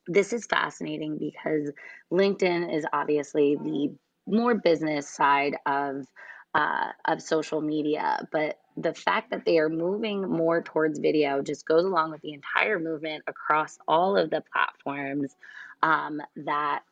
[0.08, 1.72] this is fascinating because
[2.12, 3.96] LinkedIn is obviously the
[4.28, 6.06] more business side of
[6.54, 11.65] uh, of social media, but the fact that they are moving more towards video just
[11.65, 15.36] goes along with the entire movement across all of the platforms
[15.82, 16.84] um, that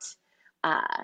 [0.63, 1.03] uh,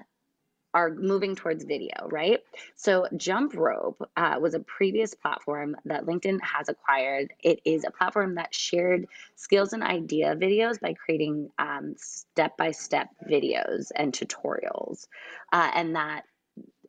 [0.73, 2.41] are moving towards video, right?
[2.75, 7.34] So, Jump Rope uh, was a previous platform that LinkedIn has acquired.
[7.41, 11.49] It is a platform that shared skills and idea videos by creating
[11.95, 15.07] step by step videos and tutorials.
[15.51, 16.25] Uh, and that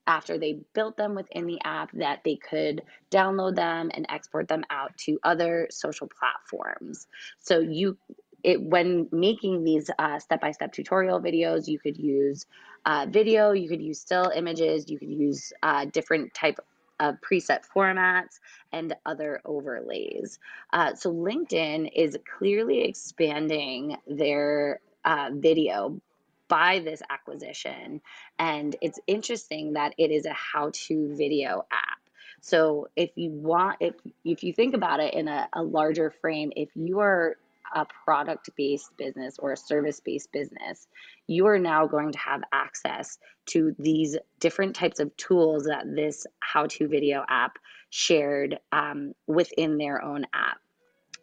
[0.09, 4.65] after they built them within the app that they could download them and export them
[4.71, 7.07] out to other social platforms.
[7.39, 7.97] So you
[8.43, 12.47] it when making these uh, step-by-step tutorial videos you could use
[12.87, 16.59] uh, video you could use still images you could use uh, different type
[17.01, 18.41] of preset formats
[18.73, 20.39] and other overlays.
[20.73, 26.01] Uh, so linkedin is clearly expanding their uh, video
[26.49, 28.01] by this acquisition.
[28.39, 31.99] And it's interesting that it is a how to video app.
[32.41, 33.95] So if you want, if
[34.25, 37.37] if you think about it in a, a larger frame, if you are
[37.75, 40.87] a product based business or a service based business,
[41.27, 46.27] you are now going to have access to these different types of tools that this
[46.41, 47.59] how to video app
[47.91, 50.59] shared um, within their own app.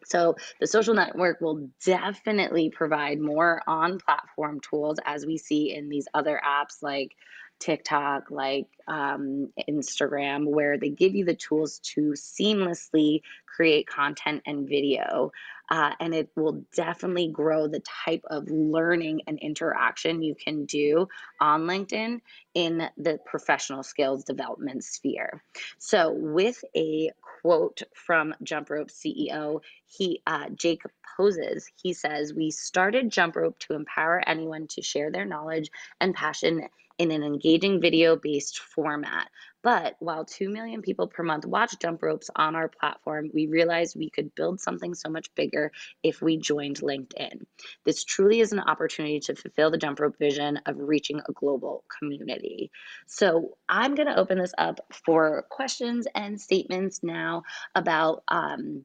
[0.08, 5.88] So the social network will definitely provide more on platform tools as we see in
[5.88, 7.12] these other apps like
[7.58, 14.68] TikTok, like um, Instagram, where they give you the tools to seamlessly create content and
[14.68, 15.32] video.
[15.68, 21.08] Uh, and it will definitely grow the type of learning and interaction you can do
[21.40, 22.20] on LinkedIn
[22.54, 25.42] in the professional skills development sphere.
[25.78, 27.10] So, with a
[27.42, 30.82] quote from Jump Rope CEO, he uh, Jake
[31.16, 36.14] Poses, he says, "We started Jump Rope to empower anyone to share their knowledge and
[36.14, 39.28] passion." In an engaging video based format.
[39.62, 43.96] But while 2 million people per month watch jump ropes on our platform, we realized
[43.96, 47.44] we could build something so much bigger if we joined LinkedIn.
[47.84, 51.84] This truly is an opportunity to fulfill the jump rope vision of reaching a global
[51.98, 52.70] community.
[53.06, 57.42] So I'm going to open this up for questions and statements now
[57.74, 58.84] about, um,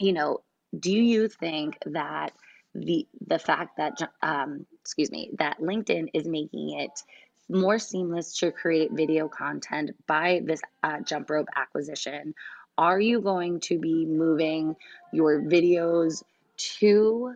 [0.00, 0.40] you know,
[0.78, 2.32] do you think that
[2.74, 7.02] the the fact that um, excuse me that LinkedIn is making it
[7.48, 12.34] more seamless to create video content by this uh, jump rope acquisition?
[12.78, 14.76] Are you going to be moving
[15.12, 16.22] your videos
[16.78, 17.34] to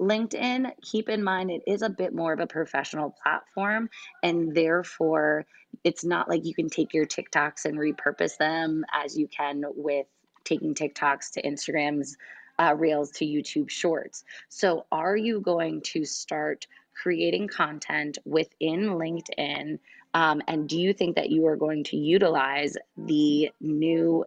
[0.00, 0.72] LinkedIn?
[0.80, 3.90] Keep in mind it is a bit more of a professional platform,
[4.22, 5.44] and therefore
[5.84, 10.06] it's not like you can take your TikToks and repurpose them as you can with
[10.44, 12.16] taking TikToks to Instagram's
[12.58, 14.24] uh, Reels to YouTube Shorts.
[14.48, 19.78] So, are you going to start creating content within LinkedIn?
[20.14, 24.24] Um, and do you think that you are going to utilize the new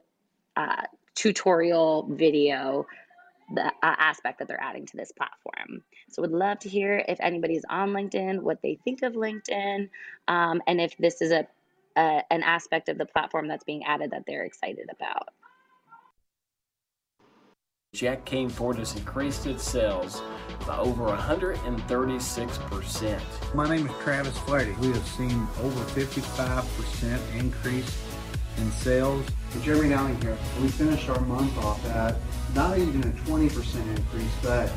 [0.55, 0.83] uh,
[1.15, 2.85] tutorial video
[3.53, 5.83] the uh, aspect that they're adding to this platform.
[6.09, 9.89] So, would love to hear if anybody's on LinkedIn, what they think of LinkedIn,
[10.27, 11.47] um, and if this is a,
[11.97, 15.29] a an aspect of the platform that's being added that they're excited about.
[17.93, 20.21] Jack Kane Ford has increased its sales
[20.65, 23.19] by over 136%.
[23.53, 24.71] My name is Travis Flaherty.
[24.79, 28.01] We have seen over 55% increase
[28.59, 29.25] in sales.
[29.61, 30.37] Jeremy Nowling here.
[30.61, 32.15] We finished our month off at
[32.55, 34.71] not even a 20% increase, but a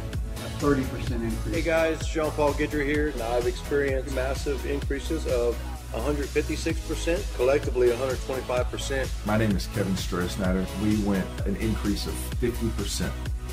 [0.58, 1.54] 30% increase.
[1.54, 3.10] Hey guys, Jean Paul Guidry here.
[3.10, 5.56] And I've experienced massive increases of
[5.94, 9.26] 156%, collectively 125%.
[9.26, 10.66] My name is Kevin Strohsnyder.
[10.82, 13.10] We went an increase of 50%.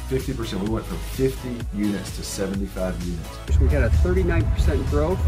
[0.09, 0.59] 50%.
[0.61, 3.59] We went from 50 units to 75 units.
[3.59, 5.19] We had a 39% growth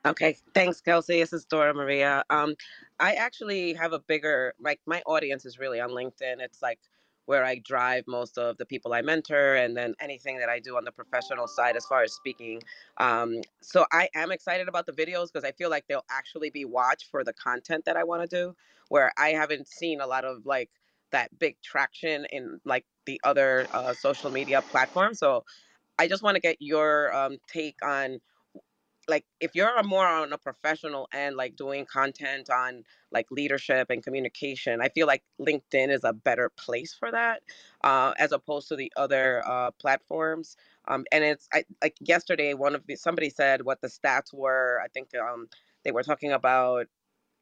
[0.06, 1.20] Okay, thanks, Kelsey.
[1.20, 2.24] This is Dora Maria.
[2.30, 2.56] Um,
[3.04, 6.40] I actually have a bigger like my audience is really on LinkedIn.
[6.40, 6.80] It's like
[7.26, 10.78] where I drive most of the people I mentor, and then anything that I do
[10.78, 12.62] on the professional side as far as speaking.
[13.00, 16.64] Um, so I am excited about the videos because I feel like they'll actually be
[16.64, 18.56] watched for the content that I want to do.
[18.88, 20.70] Where I haven't seen a lot of like
[21.12, 25.20] that big traction in like the other uh, social media platforms.
[25.20, 25.44] So
[26.00, 28.20] I just want to get your um, take on
[29.08, 34.04] like if you're more on a professional end like doing content on like leadership and
[34.04, 37.42] communication i feel like linkedin is a better place for that
[37.84, 40.56] uh, as opposed to the other uh, platforms
[40.88, 44.82] um, and it's I, like yesterday one of the, somebody said what the stats were
[44.84, 45.48] i think um,
[45.84, 46.88] they were talking about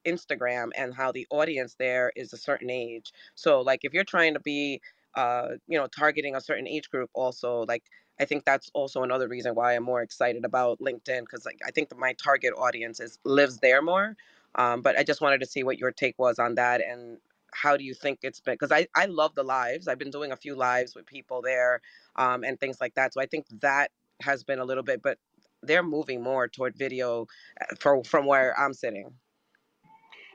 [0.05, 3.11] instagram and how the audience there is a certain age.
[3.35, 4.81] So like if you're trying to be
[5.15, 7.83] uh, you know targeting a certain age group also like
[8.21, 11.71] I think that's also another reason why I'm more excited about LinkedIn because like I
[11.71, 14.17] think that my target audience is lives there more.
[14.55, 17.19] Um, but I just wanted to see what your take was on that and
[17.53, 20.31] how do you think it's been because I, I love the lives i've been doing
[20.31, 21.81] a few lives with people there
[22.17, 23.91] um, and things like that so i think that
[24.21, 25.17] has been a little bit but
[25.63, 27.27] they're moving more toward video
[27.61, 29.13] uh, for, from where i'm sitting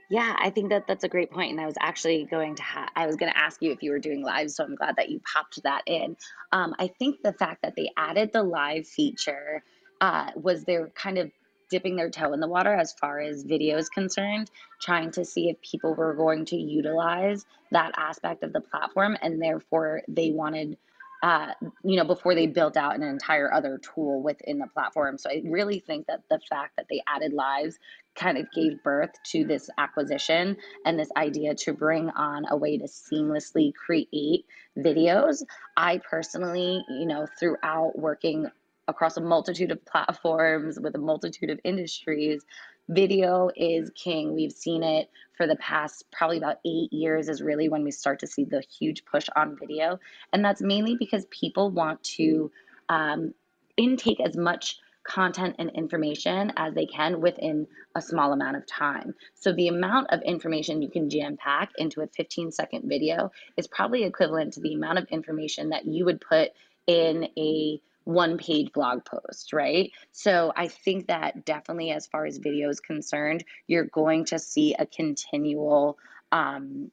[0.09, 2.91] Yeah, I think that that's a great point, and I was actually going to ha-
[2.95, 5.11] I was going to ask you if you were doing live, so I'm glad that
[5.11, 6.17] you popped that in.
[6.53, 9.65] Um, I think the fact that they added the live feature
[10.01, 11.33] uh, was they're kind of
[11.71, 14.49] dipping their toe in the water as far as video is concerned,
[14.81, 19.43] trying to see if people were going to utilize that aspect of the platform, and
[19.43, 20.79] therefore they wanted
[21.27, 21.53] uh,
[21.83, 25.18] you know, before they built out an entire other tool within the platform.
[25.18, 27.81] So I really think that the fact that they added lives
[28.14, 32.79] kind of gave birth to this acquisition and this idea to bring on a way
[32.79, 34.45] to seamlessly create
[34.79, 35.43] videos.
[35.77, 38.47] I personally, you know, throughout working
[38.89, 42.45] across a multitude of platforms with a multitude of industries,
[42.89, 44.34] video is king.
[44.34, 48.20] We've seen it for the past probably about eight years, is really when we start
[48.20, 49.99] to see the huge push on video.
[50.32, 52.51] And that's mainly because people want to
[52.89, 53.34] um,
[53.76, 59.14] intake as much content and information as they can within a small amount of time.
[59.34, 63.68] So the amount of information you can jam pack into a 15 second video is
[63.68, 66.51] probably equivalent to the amount of information that you would put
[66.87, 69.91] in a one page blog post, right?
[70.13, 74.75] So I think that definitely, as far as video is concerned, you're going to see
[74.79, 75.99] a continual.
[76.33, 76.91] Um,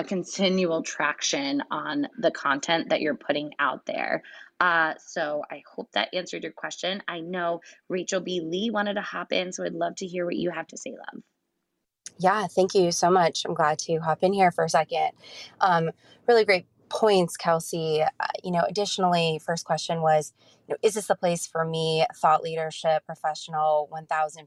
[0.00, 4.22] a continual traction on the content that you're putting out there.
[4.60, 7.02] Uh, so I hope that answered your question.
[7.08, 8.40] I know Rachel B.
[8.40, 10.90] Lee wanted to hop in, so I'd love to hear what you have to say,
[10.90, 11.22] love.
[12.18, 13.44] Yeah, thank you so much.
[13.44, 15.10] I'm glad to hop in here for a second.
[15.60, 15.90] Um,
[16.28, 18.02] really great points, Kelsey.
[18.02, 20.32] Uh, you know, additionally, first question was,
[20.68, 22.06] you know, is this the place for me?
[22.16, 24.46] Thought leadership, professional, 1000%.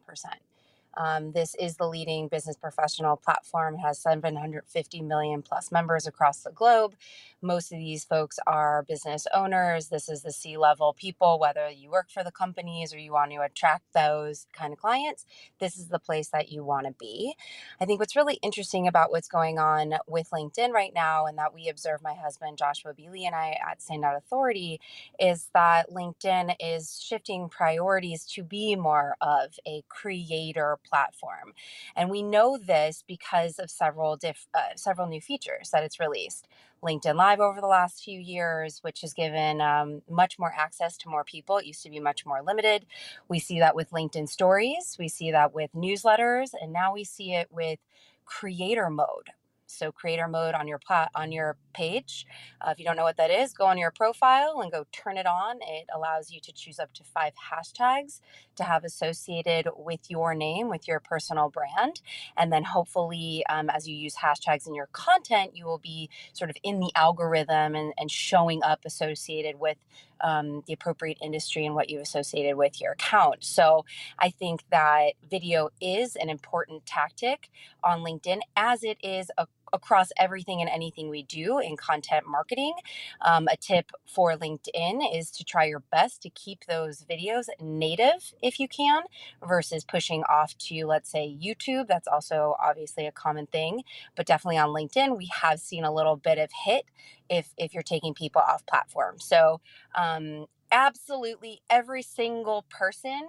[0.97, 3.77] Um, this is the leading business professional platform.
[3.77, 6.95] Has 750 million plus members across the globe.
[7.41, 9.89] Most of these folks are business owners.
[9.89, 13.31] This is the C level people, whether you work for the companies or you want
[13.31, 15.25] to attract those kind of clients.
[15.59, 17.35] This is the place that you want to be.
[17.81, 21.53] I think what's really interesting about what's going on with LinkedIn right now, and that
[21.53, 24.81] we observe my husband Joshua Beely and I at Standout Authority,
[25.19, 31.53] is that LinkedIn is shifting priorities to be more of a creator platform.
[31.95, 36.47] And we know this because of several diff, uh, several new features that it's released.
[36.83, 41.09] LinkedIn Live over the last few years, which has given um, much more access to
[41.09, 41.57] more people.
[41.57, 42.85] It used to be much more limited.
[43.27, 47.33] We see that with LinkedIn Stories, we see that with newsletters, and now we see
[47.33, 47.79] it with
[48.25, 49.29] creator mode,
[49.67, 52.25] so creator mode on your plat on your page.
[52.59, 55.17] Uh, if you don't know what that is, go on your profile and go turn
[55.17, 55.57] it on.
[55.61, 58.21] It allows you to choose up to five hashtags
[58.55, 62.01] to have associated with your name, with your personal brand,
[62.37, 66.49] and then hopefully, um, as you use hashtags in your content, you will be sort
[66.49, 69.77] of in the algorithm and, and showing up associated with
[70.21, 73.43] um, the appropriate industry and what you've associated with your account.
[73.43, 73.85] So
[74.19, 77.49] I think that video is an important tactic
[77.83, 82.73] on LinkedIn as it is a across everything and anything we do in content marketing.
[83.21, 88.33] Um, a tip for LinkedIn is to try your best to keep those videos native
[88.41, 89.03] if you can,
[89.45, 91.87] versus pushing off to, let's say, YouTube.
[91.87, 93.83] That's also obviously a common thing,
[94.15, 96.85] but definitely on LinkedIn, we have seen a little bit of hit
[97.29, 99.19] if if you're taking people off platform.
[99.19, 99.61] So,
[99.95, 103.27] um, absolutely every single person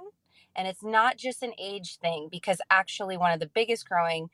[0.56, 4.30] and it's not just an age thing because actually one of the biggest growing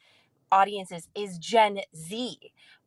[0.53, 2.38] audiences is Gen Z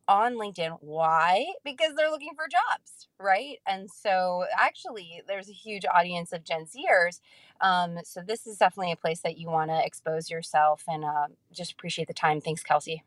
[0.07, 0.77] on LinkedIn.
[0.81, 1.45] Why?
[1.63, 3.59] Because they're looking for jobs, right?
[3.67, 7.19] And so actually, there's a huge audience of Gen Zers.
[7.61, 11.27] Um, so this is definitely a place that you want to expose yourself and uh,
[11.53, 12.41] just appreciate the time.
[12.41, 13.03] Thanks, Kelsey.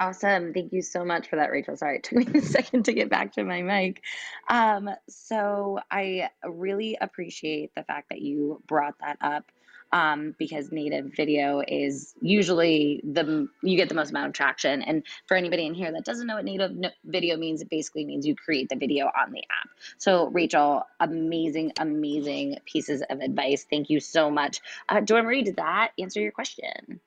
[0.00, 0.52] Awesome.
[0.52, 1.76] Thank you so much for that, Rachel.
[1.76, 4.02] Sorry, it took me a second to get back to my mic.
[4.48, 9.50] Um, so I really appreciate the fact that you brought that up
[9.92, 14.82] um, because native video is usually the you get the most amount of traction.
[14.82, 16.72] And for anybody in here that doesn't know what native
[17.04, 19.68] video means, it basically means you create the video on the app.
[19.96, 23.66] So Rachel, amazing, amazing pieces of advice.
[23.68, 24.60] Thank you so much.
[24.88, 27.00] Uh, Dora Marie, did that answer your question?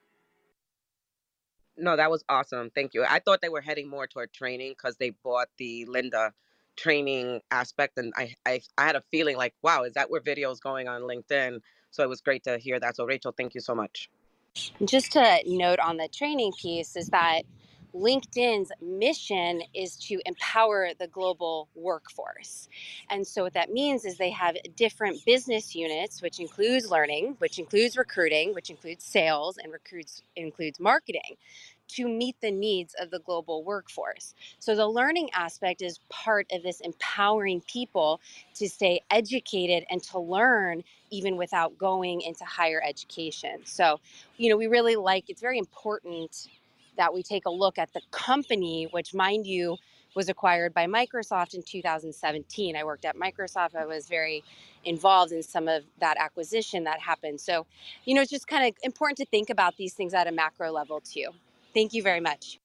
[1.77, 2.69] No, that was awesome.
[2.69, 3.03] Thank you.
[3.07, 6.31] I thought they were heading more toward training because they bought the Lynda
[6.75, 10.51] training aspect, and I, I I had a feeling like, wow, is that where video
[10.51, 11.61] is going on LinkedIn?
[11.91, 12.95] So it was great to hear that.
[12.95, 14.09] So Rachel, thank you so much.
[14.83, 17.43] Just to note on the training piece is that
[17.93, 22.69] LinkedIn's mission is to empower the global workforce.
[23.09, 27.59] And so, what that means is they have different business units, which includes learning, which
[27.59, 31.35] includes recruiting, which includes sales, and recruits includes marketing
[31.95, 34.33] to meet the needs of the global workforce.
[34.59, 38.19] So, the learning aspect is part of this empowering people
[38.55, 43.61] to stay educated and to learn even without going into higher education.
[43.65, 43.99] So,
[44.37, 46.47] you know, we really like it's very important
[46.97, 49.77] that we take a look at the company, which, mind you,
[50.15, 52.75] was acquired by Microsoft in 2017.
[52.75, 53.75] I worked at Microsoft.
[53.75, 54.43] I was very
[54.83, 57.39] involved in some of that acquisition that happened.
[57.39, 57.65] So,
[58.05, 60.71] you know, it's just kind of important to think about these things at a macro
[60.71, 61.29] level too.
[61.73, 62.59] Thank you very much.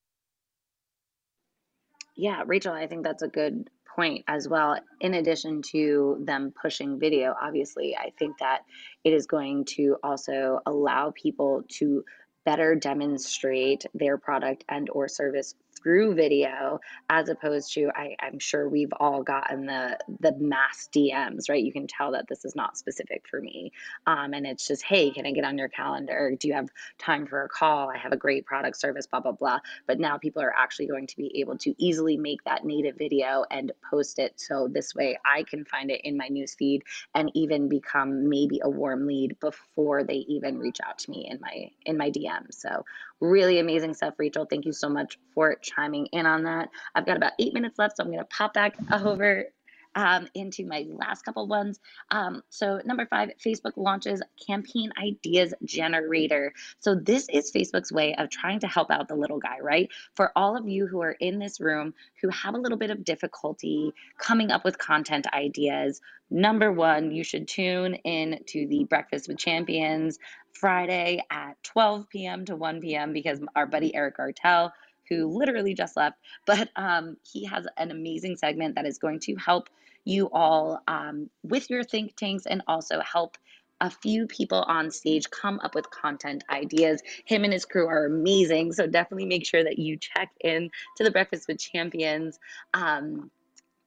[2.16, 4.78] Yeah, Rachel, I think that's a good point as well.
[5.00, 8.61] In addition to them pushing video, obviously, I think that
[9.04, 12.04] it is going to also allow people to
[12.44, 15.54] better demonstrate their product and or service
[15.87, 21.49] through video as opposed to I, i'm sure we've all gotten the the mass dms
[21.49, 21.62] right?
[21.62, 23.70] You can tell that this is not specific for me.
[24.05, 26.32] Um, and it's just hey can i get on your calendar?
[26.39, 26.68] Do you have
[26.99, 27.89] time for a call?
[27.89, 29.61] I have a great product service blah blah blah.
[29.87, 33.45] But now people are actually going to be able to easily make that native video
[33.49, 34.41] and post it.
[34.41, 36.80] So this way i can find it in my newsfeed
[37.14, 41.39] and even become maybe a warm lead before they even reach out to me in
[41.41, 42.84] my in my dm so
[43.20, 44.47] really amazing stuff rachel.
[44.47, 46.70] Thank you so much for chiming in on that.
[46.95, 49.47] I've got about eight minutes left, so I'm going to pop back over
[49.97, 51.81] um, into my last couple ones.
[52.11, 56.53] Um, so, number five, Facebook launches Campaign Ideas Generator.
[56.79, 59.89] So, this is Facebook's way of trying to help out the little guy, right?
[60.14, 63.05] For all of you who are in this room who have a little bit of
[63.05, 69.29] difficulty coming up with content ideas, number one, you should tune in to the Breakfast
[69.29, 70.18] with Champions
[70.53, 72.45] Friday at 12 p.m.
[72.45, 73.12] to 1 p.m.
[73.12, 74.70] because our buddy Eric Gartel
[75.09, 79.34] who literally just left, but um, he has an amazing segment that is going to
[79.36, 79.68] help
[80.04, 83.36] you all um, with your think tanks and also help
[83.80, 87.02] a few people on stage come up with content ideas.
[87.26, 91.04] Him and his crew are amazing, so definitely make sure that you check in to
[91.04, 92.38] the Breakfast with Champions.
[92.72, 93.30] Um,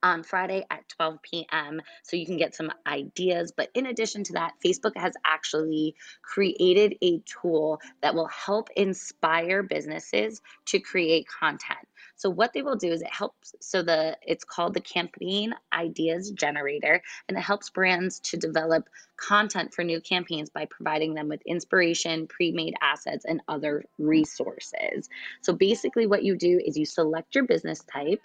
[0.01, 1.81] on Friday at 12 p.m.
[2.03, 3.51] so you can get some ideas.
[3.55, 9.63] But in addition to that, Facebook has actually created a tool that will help inspire
[9.63, 11.79] businesses to create content.
[12.15, 16.31] So what they will do is it helps so the it's called the campaign ideas
[16.31, 21.41] generator and it helps brands to develop content for new campaigns by providing them with
[21.45, 25.09] inspiration, pre-made assets and other resources.
[25.41, 28.21] So basically what you do is you select your business type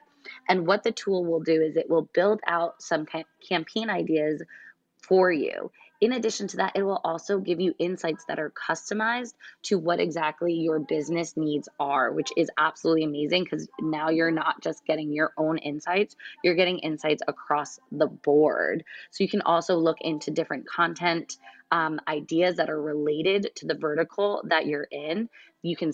[0.49, 3.07] and what the tool will do is it will build out some
[3.47, 4.43] campaign ideas
[5.03, 5.70] for you.
[6.01, 9.34] In addition to that, it will also give you insights that are customized
[9.64, 14.61] to what exactly your business needs are, which is absolutely amazing because now you're not
[14.61, 18.84] just getting your own insights, you're getting insights across the board.
[19.12, 21.36] So you can also look into different content
[21.70, 25.28] um, ideas that are related to the vertical that you're in.
[25.62, 25.92] You can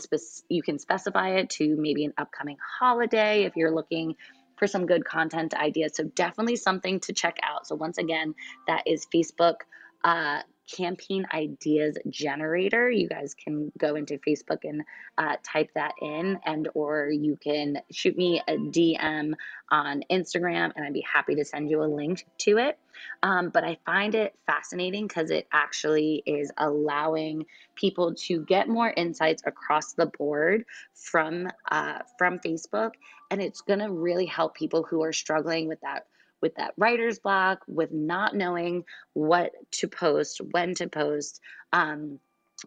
[0.48, 4.16] you can specify it to maybe an upcoming holiday if you're looking
[4.57, 5.92] for some good content ideas.
[5.94, 7.66] So definitely something to check out.
[7.66, 8.34] So once again,
[8.66, 9.61] that is Facebook
[10.05, 12.90] uh, campaign ideas generator.
[12.90, 14.82] You guys can go into facebook and
[15.18, 19.32] uh, type that in and or you can shoot me a dm
[19.70, 22.78] on instagram and i'd be happy to send you a link to it.
[23.22, 28.92] Um, but i find it fascinating because it actually is allowing people to get more
[28.96, 32.92] insights across the board from uh, from facebook
[33.30, 36.07] and it's going to really help people who are struggling with that
[36.43, 38.84] with that writer's block, with not knowing
[39.14, 41.41] what to post, when to post,
[41.72, 42.18] um,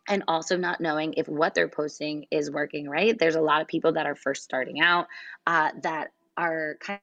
[0.07, 3.17] and also not knowing if what they're posting is working right.
[3.17, 5.07] There's a lot of people that are first starting out
[5.45, 6.99] uh, that are kind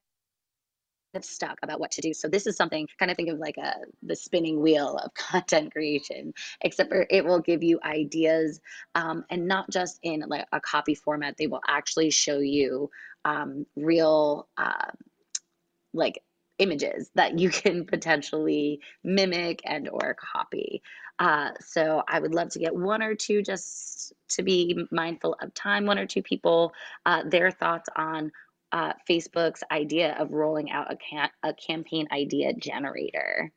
[1.13, 2.13] of stuck about what to do.
[2.13, 5.71] So this is something kind of think of like a the spinning wheel of content
[5.73, 8.59] creation, except for it will give you ideas
[8.95, 11.37] um, and not just in like a copy format.
[11.37, 12.89] They will actually show you
[13.25, 14.91] um, real uh,
[15.93, 16.21] like
[16.61, 20.81] images that you can potentially mimic and or copy.
[21.19, 25.53] Uh, so I would love to get one or two just to be mindful of
[25.53, 26.73] time, one or two people,
[27.05, 28.31] uh, their thoughts on
[28.71, 33.51] uh, Facebook's idea of rolling out a, can- a campaign idea generator.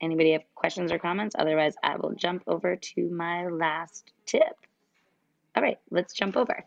[0.00, 1.34] Anybody have questions or comments?
[1.38, 4.42] Otherwise, I will jump over to my last tip.
[5.56, 6.64] All right, let's jump over.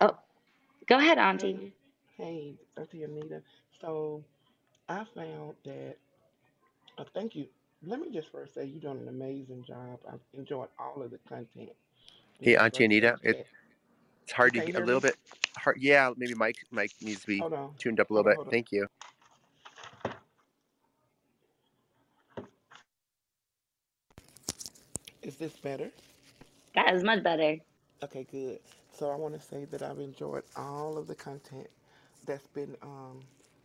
[0.00, 0.16] Oh,
[0.88, 1.72] go ahead, Auntie.
[2.20, 3.42] Hey, Auntie Anita.
[3.80, 4.22] So
[4.90, 5.96] I found that,
[6.98, 7.46] uh, thank you.
[7.82, 10.00] Let me just first say you're doing an amazing job.
[10.06, 11.70] I've enjoyed all of the content.
[12.42, 13.46] Hey, This is Auntie great Anita, it, content.
[14.24, 15.02] it's hard You to can't hear a hear little me?
[15.02, 15.16] bit
[15.56, 15.78] hard.
[15.80, 17.70] Yeah, maybe Mike Mike needs to be Hold on.
[17.78, 18.32] tuned up a Hold little on.
[18.32, 18.36] bit.
[18.36, 18.50] Hold on.
[18.50, 18.86] Thank you.
[25.22, 25.90] Is this better?
[26.74, 27.56] That is much better.
[28.04, 28.60] Okay, good.
[28.92, 31.68] So I want to say that I've enjoyed all of the content
[32.26, 33.20] that's been um,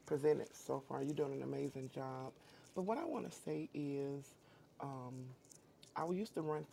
[0.05, 1.03] presented so far.
[1.03, 2.31] You're doing an amazing job.
[2.75, 4.25] But what I want to say is,
[4.81, 5.13] um,
[5.95, 6.65] I used to run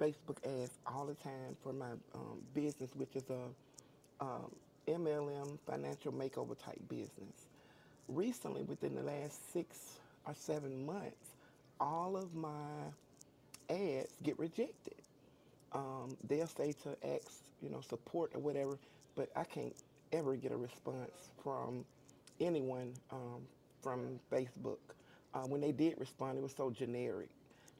[0.00, 4.54] Facebook ads all the time for my um, business, which is a um,
[4.88, 7.48] MLM financial makeover type business.
[8.08, 11.36] Recently, within the last six or seven months,
[11.80, 12.50] all of my
[13.70, 14.94] ads get rejected
[15.72, 18.78] um, they'll say to ask, you know, support or whatever,
[19.16, 19.74] but I can't
[20.14, 21.84] ever get a response from
[22.40, 23.42] anyone um,
[23.82, 24.78] from Facebook.
[25.34, 27.28] Uh, when they did respond, it was so generic.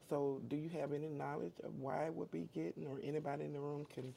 [0.09, 3.53] So, do you have any knowledge of why it would be getting, or anybody in
[3.53, 4.13] the room can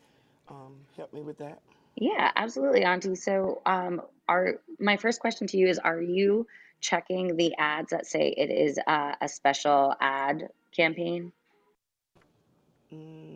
[0.48, 1.60] um, help me with that?
[1.96, 3.14] Yeah, absolutely, Auntie.
[3.16, 6.46] So, um, are my first question to you is: Are you
[6.80, 11.32] checking the ads that say it is uh, a special ad campaign?
[12.92, 13.27] Mm.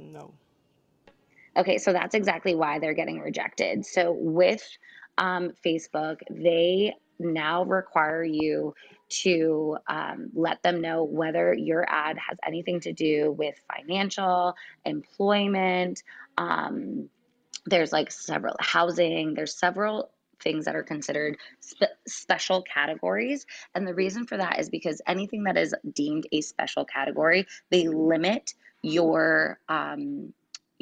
[1.57, 3.85] Okay, so that's exactly why they're getting rejected.
[3.85, 4.67] So with
[5.19, 8.75] um, Facebook, they now require you
[9.09, 16.03] to um, let them know whether your ad has anything to do with financial, employment.
[16.39, 17.11] Um,
[17.67, 19.35] there's like several housing.
[19.35, 23.47] There's several things that are considered spe- special categories.
[23.75, 27.87] And the reason for that is because anything that is deemed a special category, they
[27.87, 30.33] limit your um,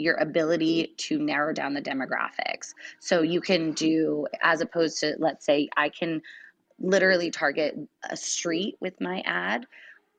[0.01, 2.75] your ability to narrow down the demographics.
[2.99, 6.23] So you can do, as opposed to, let's say, I can
[6.79, 7.77] literally target
[8.09, 9.67] a street with my ad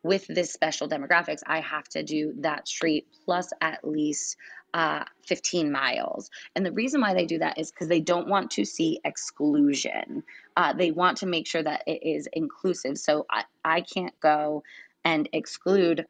[0.03, 4.37] with this special demographics, I have to do that street plus at least
[4.73, 6.29] uh, 15 miles.
[6.55, 10.23] And the reason why they do that is because they don't want to see exclusion.
[10.55, 12.97] Uh, they want to make sure that it is inclusive.
[12.97, 14.63] So I, I can't go
[15.03, 16.05] and exclude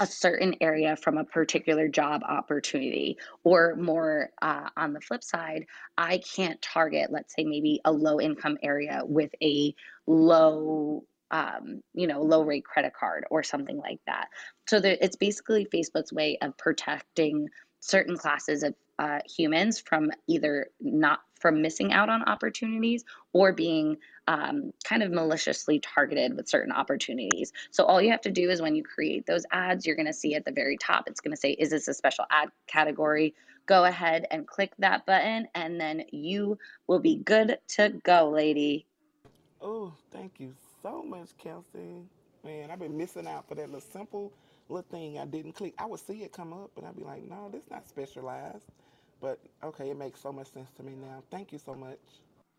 [0.00, 5.66] a certain area from a particular job opportunity or more uh, on the flip side
[5.96, 9.74] i can't target let's say maybe a low income area with a
[10.06, 14.28] low um, you know, low rate credit card or something like that.
[14.66, 17.48] So there, it's basically Facebook's way of protecting
[17.80, 23.96] certain classes of uh, humans from either not from missing out on opportunities or being
[24.28, 27.50] um, kind of maliciously targeted with certain opportunities.
[27.70, 30.12] So all you have to do is when you create those ads, you're going to
[30.12, 33.34] see at the very top, it's going to say, "Is this a special ad category?"
[33.64, 38.84] Go ahead and click that button, and then you will be good to go, lady.
[39.62, 42.04] Oh, thank you so much, Kelsey.
[42.44, 44.30] Man, I've been missing out for that little simple
[44.68, 45.74] little thing I didn't click.
[45.78, 48.66] I would see it come up, and I'd be like, no, this not specialized.
[49.20, 51.22] But okay, it makes so much sense to me now.
[51.30, 51.98] Thank you so much.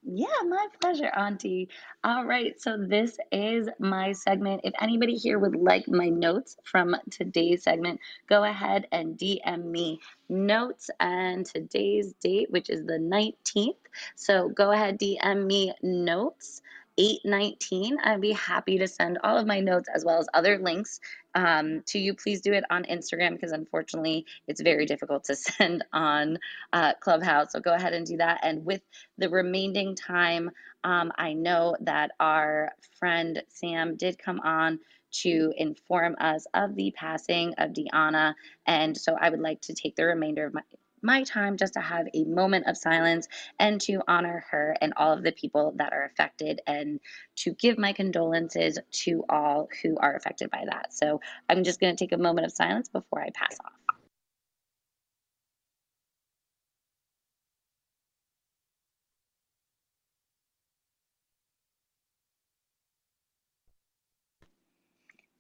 [0.03, 1.70] Yeah, my pleasure, Auntie.
[2.03, 4.62] All right, so this is my segment.
[4.64, 9.99] If anybody here would like my notes from today's segment, go ahead and DM me
[10.28, 13.76] notes and today's date, which is the 19th.
[14.16, 16.62] So go ahead, DM me notes
[16.98, 17.98] 819.
[18.04, 21.00] I'd be happy to send all of my notes as well as other links
[21.36, 22.14] um, to you.
[22.14, 26.38] Please do it on Instagram because unfortunately it's very difficult to send on
[26.74, 27.54] uh, Clubhouse.
[27.54, 28.39] So go ahead and do that.
[28.44, 28.82] And with
[29.18, 30.52] the remaining time,
[30.84, 34.80] um, I know that our friend Sam did come on
[35.12, 38.34] to inform us of the passing of Deanna.
[38.66, 40.62] And so I would like to take the remainder of my
[41.02, 43.28] my time just to have a moment of silence
[43.60, 46.99] and to honor her and all of the people that are affected and
[47.38, 50.93] to give my condolences to all who are affected by that.
[50.93, 53.81] So I'm just going to take a moment of silence before I pass off.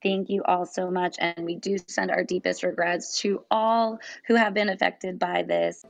[0.03, 1.15] Thank you all so much.
[1.19, 5.85] And we do send our deepest regrets to all who have been affected by this.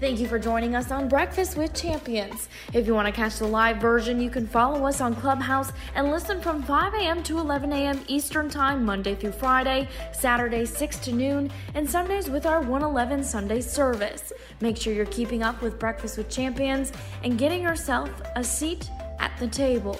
[0.00, 2.48] Thank you for joining us on Breakfast with Champions.
[2.72, 6.12] If you want to catch the live version, you can follow us on Clubhouse and
[6.12, 7.20] listen from 5 a.m.
[7.24, 8.00] to 11 a.m.
[8.06, 13.60] Eastern Time, Monday through Friday, Saturday 6 to noon, and Sundays with our 111 Sunday
[13.60, 14.32] service.
[14.60, 16.92] Make sure you're keeping up with Breakfast with Champions
[17.24, 18.88] and getting yourself a seat
[19.18, 19.98] at the table.